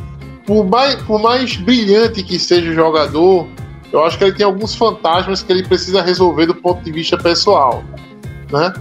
[0.47, 3.47] por, mais, por mais brilhante que seja o jogador,
[3.91, 7.17] eu acho que ele tem alguns fantasmas que ele precisa resolver do ponto de vista
[7.17, 7.83] pessoal,
[8.53, 8.73] né?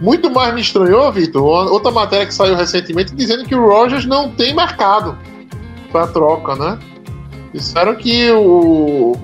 [0.00, 4.30] Muito mais me estranhou, Vitor, outra matéria que saiu recentemente dizendo que o Rogers não
[4.30, 5.16] tem mercado
[5.92, 6.78] para troca, né?
[7.52, 9.14] Disseram que o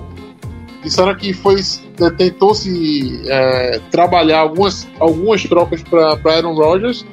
[0.83, 1.55] disseram que foi
[2.17, 7.05] tentou se é, trabalhar algumas, algumas trocas para Aaron Rodgers,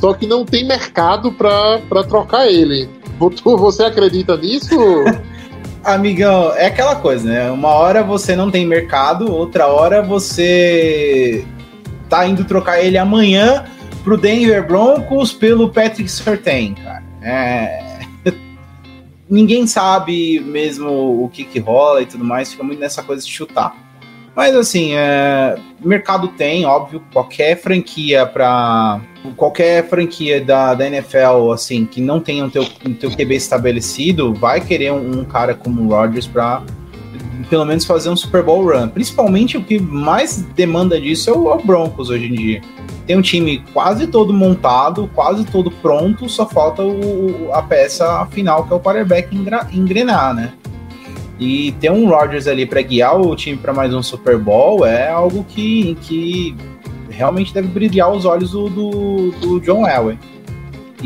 [0.00, 2.88] só que não tem mercado para trocar ele.
[3.44, 4.74] Você acredita nisso?
[5.84, 7.50] Amigão, é aquela coisa, né?
[7.50, 11.46] Uma hora você não tem mercado, outra hora você
[12.08, 13.64] tá indo trocar ele amanhã
[14.04, 17.02] pro Denver Broncos pelo Patrick Surtain, cara.
[17.22, 18.00] É...
[19.28, 23.30] Ninguém sabe mesmo o que que rola e tudo mais, fica muito nessa coisa de
[23.30, 23.74] chutar.
[24.34, 25.56] Mas assim, é...
[25.80, 29.00] mercado tem, óbvio, qualquer franquia para
[29.36, 34.32] qualquer franquia da, da NFL, assim, que não tenha o teu, o teu QB estabelecido,
[34.34, 36.62] vai querer um, um cara como o Rodgers para
[37.48, 38.88] pelo menos fazer um Super Bowl run.
[38.88, 42.60] Principalmente o que mais demanda disso é o Broncos hoje em dia.
[43.06, 48.64] Tem um time quase todo montado, quase todo pronto, só falta o, a peça final,
[48.64, 49.34] que é o quarterback
[49.72, 50.52] engrenar, né?
[51.38, 55.08] E ter um Rodgers ali para guiar o time para mais um Super Bowl é
[55.08, 56.56] algo que, que
[57.10, 60.18] realmente deve brilhar os olhos do, do, do John Elway.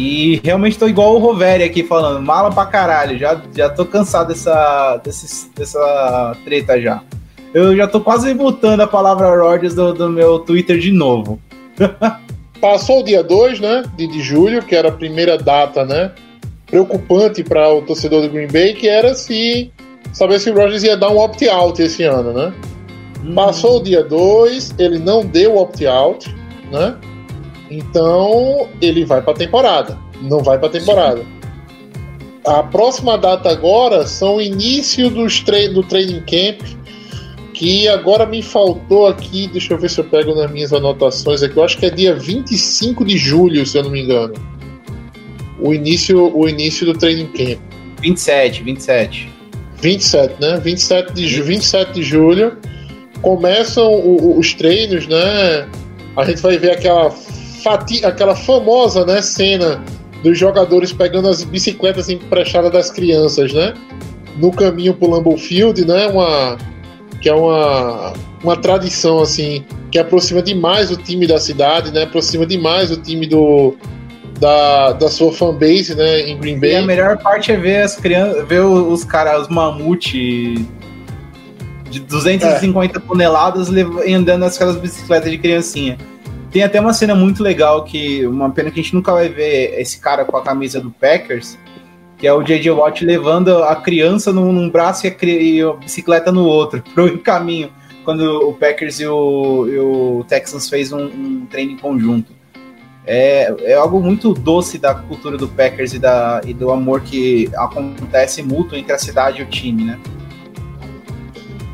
[0.00, 4.28] E realmente tô igual o Roveri aqui falando, mala pra caralho, já, já tô cansado
[4.28, 7.02] dessa, desse, dessa treta já.
[7.52, 11.38] Eu já tô quase botando a palavra Rodgers do, do meu Twitter de novo.
[12.62, 16.12] Passou o dia 2, né, de, de julho, que era a primeira data, né,
[16.66, 19.70] preocupante para o torcedor do Green Bay, que era se
[20.14, 22.54] saber se o Rodgers ia dar um opt-out esse ano, né?
[23.22, 23.34] Hum.
[23.34, 26.34] Passou o dia 2, ele não deu opt-out,
[26.72, 26.96] né?
[27.70, 31.24] Então ele vai para a temporada, não vai para a temporada.
[32.44, 36.66] A próxima data agora são o início dos tre do training camp,
[37.54, 41.56] que agora me faltou aqui, deixa eu ver se eu pego nas minhas anotações aqui,
[41.58, 44.34] eu acho que é dia 25 de julho, se eu não me engano.
[45.60, 47.60] O início, o início do training camp.
[48.00, 49.30] 27, 27.
[49.82, 50.58] 27, né?
[50.58, 52.56] 27 de, 27 de julho
[53.20, 55.68] começam o, o, os treinos, né?
[56.16, 57.10] A gente vai ver aquela
[57.62, 59.82] fati aquela famosa né, cena
[60.22, 63.74] dos jogadores pegando as bicicletas emprestadas das crianças, né?
[64.36, 66.06] No caminho pro Lambeau Field, né?
[66.08, 66.58] Uma,
[67.20, 72.02] que é uma, uma tradição, assim, que aproxima demais o time da cidade, né?
[72.02, 73.74] Aproxima demais o time do,
[74.38, 76.28] da, da sua fanbase, né?
[76.28, 76.72] Em Green Bay.
[76.72, 80.66] E a melhor parte é ver as crianças, ver os caras, os mamute
[81.90, 83.00] de 250 é.
[83.00, 85.98] toneladas andando aquelas bicicletas de criancinha.
[86.50, 89.80] Tem até uma cena muito legal que, uma pena que a gente nunca vai ver
[89.80, 91.56] esse cara com a camisa do Packers,
[92.18, 92.70] que é o J.J.
[92.72, 97.18] Watt levando a criança num, num braço e a, e a, bicicleta no outro, pro
[97.20, 97.70] caminho,
[98.04, 102.32] quando o Packers e o, e o Texans fez um, um treino em conjunto.
[103.06, 107.48] É, é algo muito doce da cultura do Packers e, da, e do amor que
[107.54, 109.98] acontece mútuo entre a cidade e o time, né?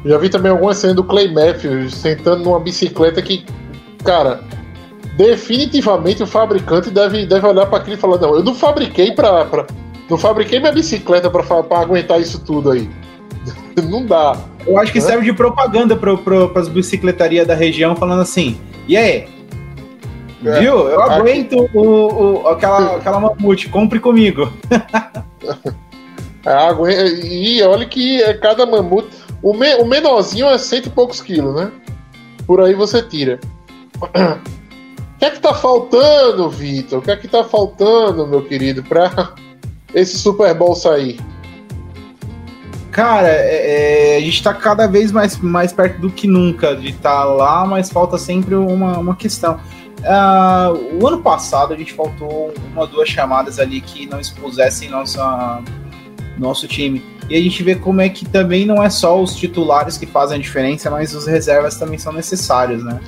[0.04, 3.44] Já vi também alguma cena do Clay Matthews sentando numa bicicleta que,
[4.04, 4.40] cara,
[5.16, 9.66] definitivamente o fabricante deve, deve olhar para aquilo e falar: não, eu não fabriquei para.
[10.08, 11.42] Não fabriquei minha bicicleta para
[11.80, 12.88] aguentar isso tudo aí.
[13.88, 14.36] não dá.
[14.66, 15.04] Eu acho que né?
[15.04, 19.28] serve de propaganda para as bicicletarias da região, falando assim: e aí?
[20.44, 20.88] É, Viu?
[20.88, 21.76] Eu aguento aqui...
[21.76, 24.52] o, o, aquela, aquela mamute, compre comigo.
[26.44, 29.08] é, e olha que é cada mamute.
[29.42, 31.72] O, me, o menorzinho é cento e poucos quilos, né?
[32.46, 33.40] Por aí você tira.
[35.16, 36.98] O que é que tá faltando, Vitor?
[36.98, 39.32] O que é que tá faltando, meu querido, pra
[39.94, 41.18] esse Super Bowl sair?
[42.92, 46.90] Cara, é, é, a gente tá cada vez mais, mais perto do que nunca de
[46.90, 49.58] estar tá lá, mas falta sempre uma, uma questão.
[50.00, 55.62] Uh, o ano passado a gente faltou uma duas chamadas ali que não expusessem nossa,
[56.36, 57.02] nosso time.
[57.30, 60.38] E a gente vê como é que também não é só os titulares que fazem
[60.38, 63.00] a diferença, mas os reservas também são necessários, né?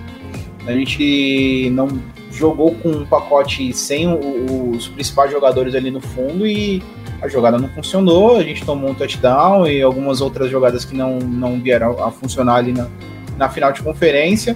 [0.69, 1.89] A gente não
[2.31, 6.83] jogou com um pacote sem os principais jogadores ali no fundo e
[7.23, 8.37] a jogada não funcionou.
[8.37, 12.57] A gente tomou um touchdown e algumas outras jogadas que não, não vieram a funcionar
[12.57, 12.87] ali na,
[13.39, 14.55] na final de conferência.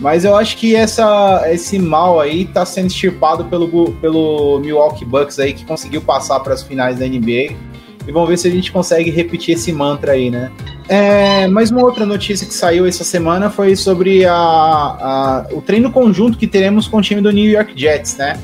[0.00, 5.40] Mas eu acho que essa, esse mal aí tá sendo extirpado pelo, pelo Milwaukee Bucks
[5.40, 7.56] aí, que conseguiu passar para as finais da NBA.
[8.06, 10.52] E vamos ver se a gente consegue repetir esse mantra aí, né?
[10.88, 15.90] É, mais uma outra notícia que saiu essa semana foi sobre a, a- o treino
[15.90, 18.40] conjunto que teremos com o time do New York Jets, né?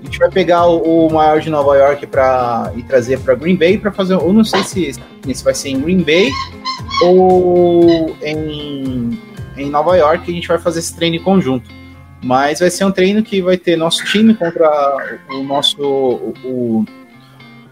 [0.00, 3.56] A gente vai pegar o, o maior de Nova York para e trazer para Green
[3.56, 4.14] Bay para fazer.
[4.14, 4.92] Eu não sei se,
[5.34, 6.28] se vai ser em Green Bay
[7.02, 9.18] ou em,
[9.56, 10.30] em Nova York.
[10.30, 11.68] A gente vai fazer esse treino conjunto.
[12.22, 14.68] Mas vai ser um treino que vai ter nosso time contra
[15.30, 16.84] o nosso o, o-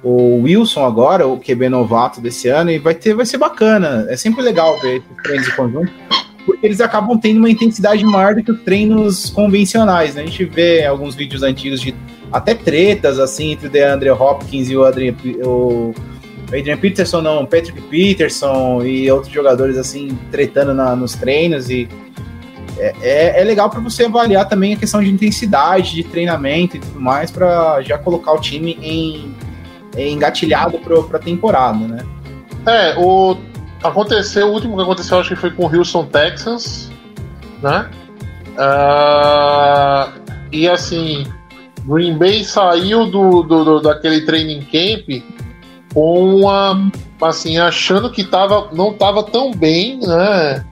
[0.04, 4.06] o Wilson agora, o QB novato desse ano, e vai ter, vai ser bacana.
[4.08, 5.92] É sempre legal ver esses treinos em conjunto,
[6.44, 10.14] porque eles acabam tendo uma intensidade maior do que os treinos convencionais.
[10.14, 10.22] Né?
[10.22, 11.94] A gente vê alguns vídeos antigos de
[12.30, 15.94] até tretas assim entre o DeAndre Hopkins e o Adrian, o
[16.48, 21.88] Adrian Peterson, não, Patrick Peterson e outros jogadores assim tretando na- nos treinos e
[22.76, 26.80] é, é, é legal para você avaliar também a questão de intensidade, de treinamento e
[26.80, 29.32] tudo mais, para já colocar o time em
[29.96, 32.04] engatilhado para a temporada, né?
[32.66, 33.36] É, o.
[33.82, 36.90] Aconteceu, o último que aconteceu, acho que foi com o Houston Texans,
[37.62, 37.90] né?
[38.56, 40.08] Ah,
[40.50, 41.26] e assim,
[41.84, 45.22] Green Bay saiu do, do, do- daquele training camp
[45.92, 46.90] com uma.
[47.22, 50.64] Assim, achando que tava, não estava tão bem, né?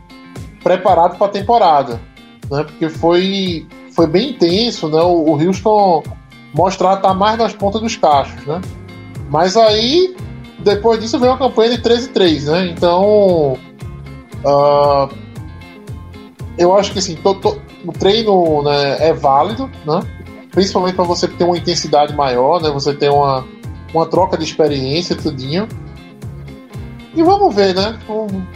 [0.63, 2.01] Preparado para a temporada,
[2.51, 2.65] né?
[2.65, 5.01] Porque foi, foi bem intenso, né?
[5.01, 6.03] O, o Houston
[6.55, 8.61] mostrar estar mais nas pontas dos cachos, né?
[9.33, 10.15] Mas aí
[10.59, 12.67] depois disso veio uma campanha de 13-3, né?
[12.69, 13.57] Então.
[14.47, 15.09] ah,
[16.59, 20.01] eu acho que assim, to- to- o treino né, é válido, né?
[20.51, 22.71] Principalmente para você ter uma intensidade maior, né?
[22.71, 23.45] Você ter uma,
[23.95, 25.67] uma troca de experiência, tudinho.
[27.15, 27.99] E vamos ver, né?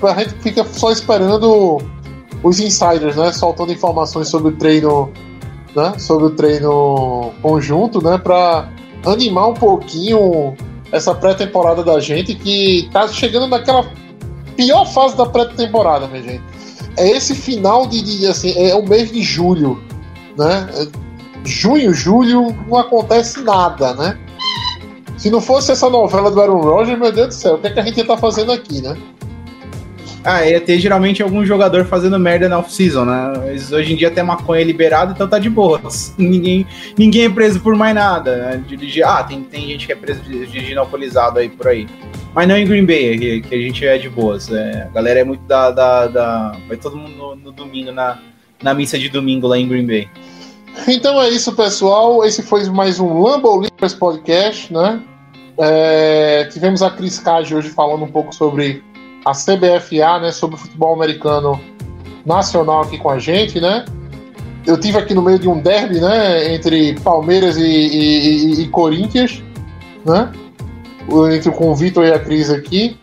[0.02, 1.78] A gente fica só esperando
[2.42, 3.32] os insiders, né?
[3.32, 5.10] Soltando informações sobre o treino,
[5.74, 5.98] né?
[5.98, 8.18] Sobre o treino conjunto, né?
[8.18, 8.68] Para
[9.06, 10.54] animar um pouquinho
[10.92, 13.88] essa pré-temporada da gente que tá chegando naquela
[14.56, 16.42] pior fase da pré-temporada, minha gente.
[16.96, 19.82] É esse final de, de, assim, é o mês de julho,
[20.36, 20.68] né?
[20.74, 21.06] É
[21.46, 24.18] Junho, julho, não acontece nada, né?
[25.16, 27.70] Se não fosse essa novela do Aaron Rodgers, meu Deus do céu, o que, é
[27.70, 28.96] que a gente ia estar fazendo aqui, né?
[30.28, 33.32] Ah, ia ter geralmente algum jogador fazendo merda na off-season, né?
[33.46, 35.80] Mas hoje em dia tem maconha liberada, então tá de boa.
[36.18, 36.66] Ninguém,
[36.98, 38.36] ninguém é preso por mais nada.
[38.36, 38.64] Né?
[39.04, 41.86] Ah, tem, tem gente que é preso dirigindo alcoolizado aí por aí.
[42.34, 44.50] Mas não em Green Bay, que, que a gente é de boas.
[44.50, 45.70] É, a galera é muito da.
[45.70, 48.18] da, da- vai todo mundo no, no domingo, na,
[48.60, 50.08] na missa de domingo lá em Green Bay.
[50.88, 52.24] Então é isso, pessoal.
[52.24, 55.00] Esse foi mais um Lambo Leapers Podcast, né?
[55.58, 58.82] É, tivemos a Cris Cage hoje falando um pouco sobre
[59.26, 60.30] a CBFA, né?
[60.32, 61.60] Sobre o futebol americano
[62.24, 63.84] nacional aqui com a gente, né?
[64.66, 66.54] Eu tive aqui no meio de um derby, né?
[66.54, 69.42] Entre Palmeiras e, e- e- e Corinthians,
[70.04, 70.30] né?
[71.32, 72.96] Entre com o Vitor e a Cris aqui.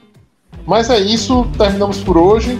[0.65, 2.59] Mas é isso, terminamos por hoje.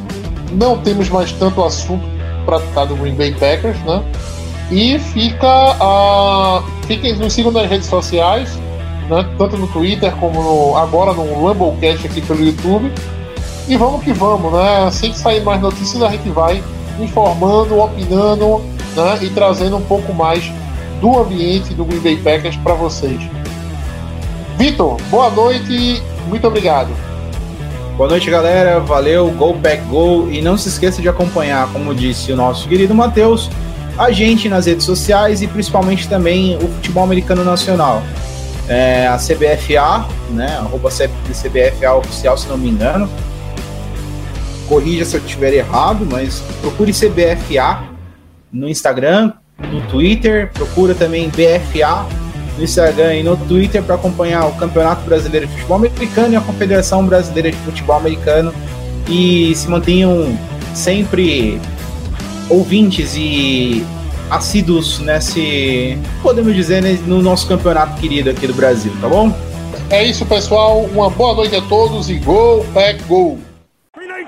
[0.53, 2.03] Não temos mais tanto assunto
[2.45, 4.03] para tratar do Green Bay Packers, né?
[4.71, 6.63] E fica a.
[6.87, 8.55] Fiquem, nos sigam nas redes sociais,
[9.09, 9.25] né?
[9.37, 12.91] tanto no Twitter como no- agora no Rumblecast aqui pelo YouTube.
[13.67, 14.85] E vamos que vamos, né?
[14.85, 16.61] Assim que sair mais notícias, a gente vai
[16.99, 18.59] informando, opinando
[18.95, 19.19] né?
[19.21, 20.51] e trazendo um pouco mais
[20.99, 23.19] do ambiente do Green Bay Packers para vocês.
[24.57, 26.89] Vitor, boa noite e muito obrigado.
[27.97, 28.79] Boa noite, galera.
[28.79, 30.27] Valeu, Go Pack Go.
[30.29, 33.49] E não se esqueça de acompanhar, como disse o nosso querido Matheus,
[33.97, 38.01] a gente nas redes sociais e principalmente também o futebol americano nacional.
[38.67, 40.57] É, a CBFA, né?
[40.57, 43.09] Arroba CBFA oficial, se não me engano.
[44.63, 47.83] Corrija se eu estiver errado, mas procure CBFA
[48.51, 49.33] no Instagram,
[49.71, 52.05] no Twitter, procura também BFA
[52.57, 56.41] no Instagram e no Twitter para acompanhar o Campeonato Brasileiro de Futebol Americano e a
[56.41, 58.53] Confederação Brasileira de Futebol Americano
[59.07, 60.37] e se mantenham
[60.73, 61.59] sempre
[62.49, 63.83] ouvintes e
[64.29, 69.35] assíduos nesse, podemos dizer, né, no nosso campeonato querido aqui do Brasil, tá bom?
[69.89, 70.81] É isso, pessoal.
[70.85, 73.03] Uma boa noite a todos e Go Pack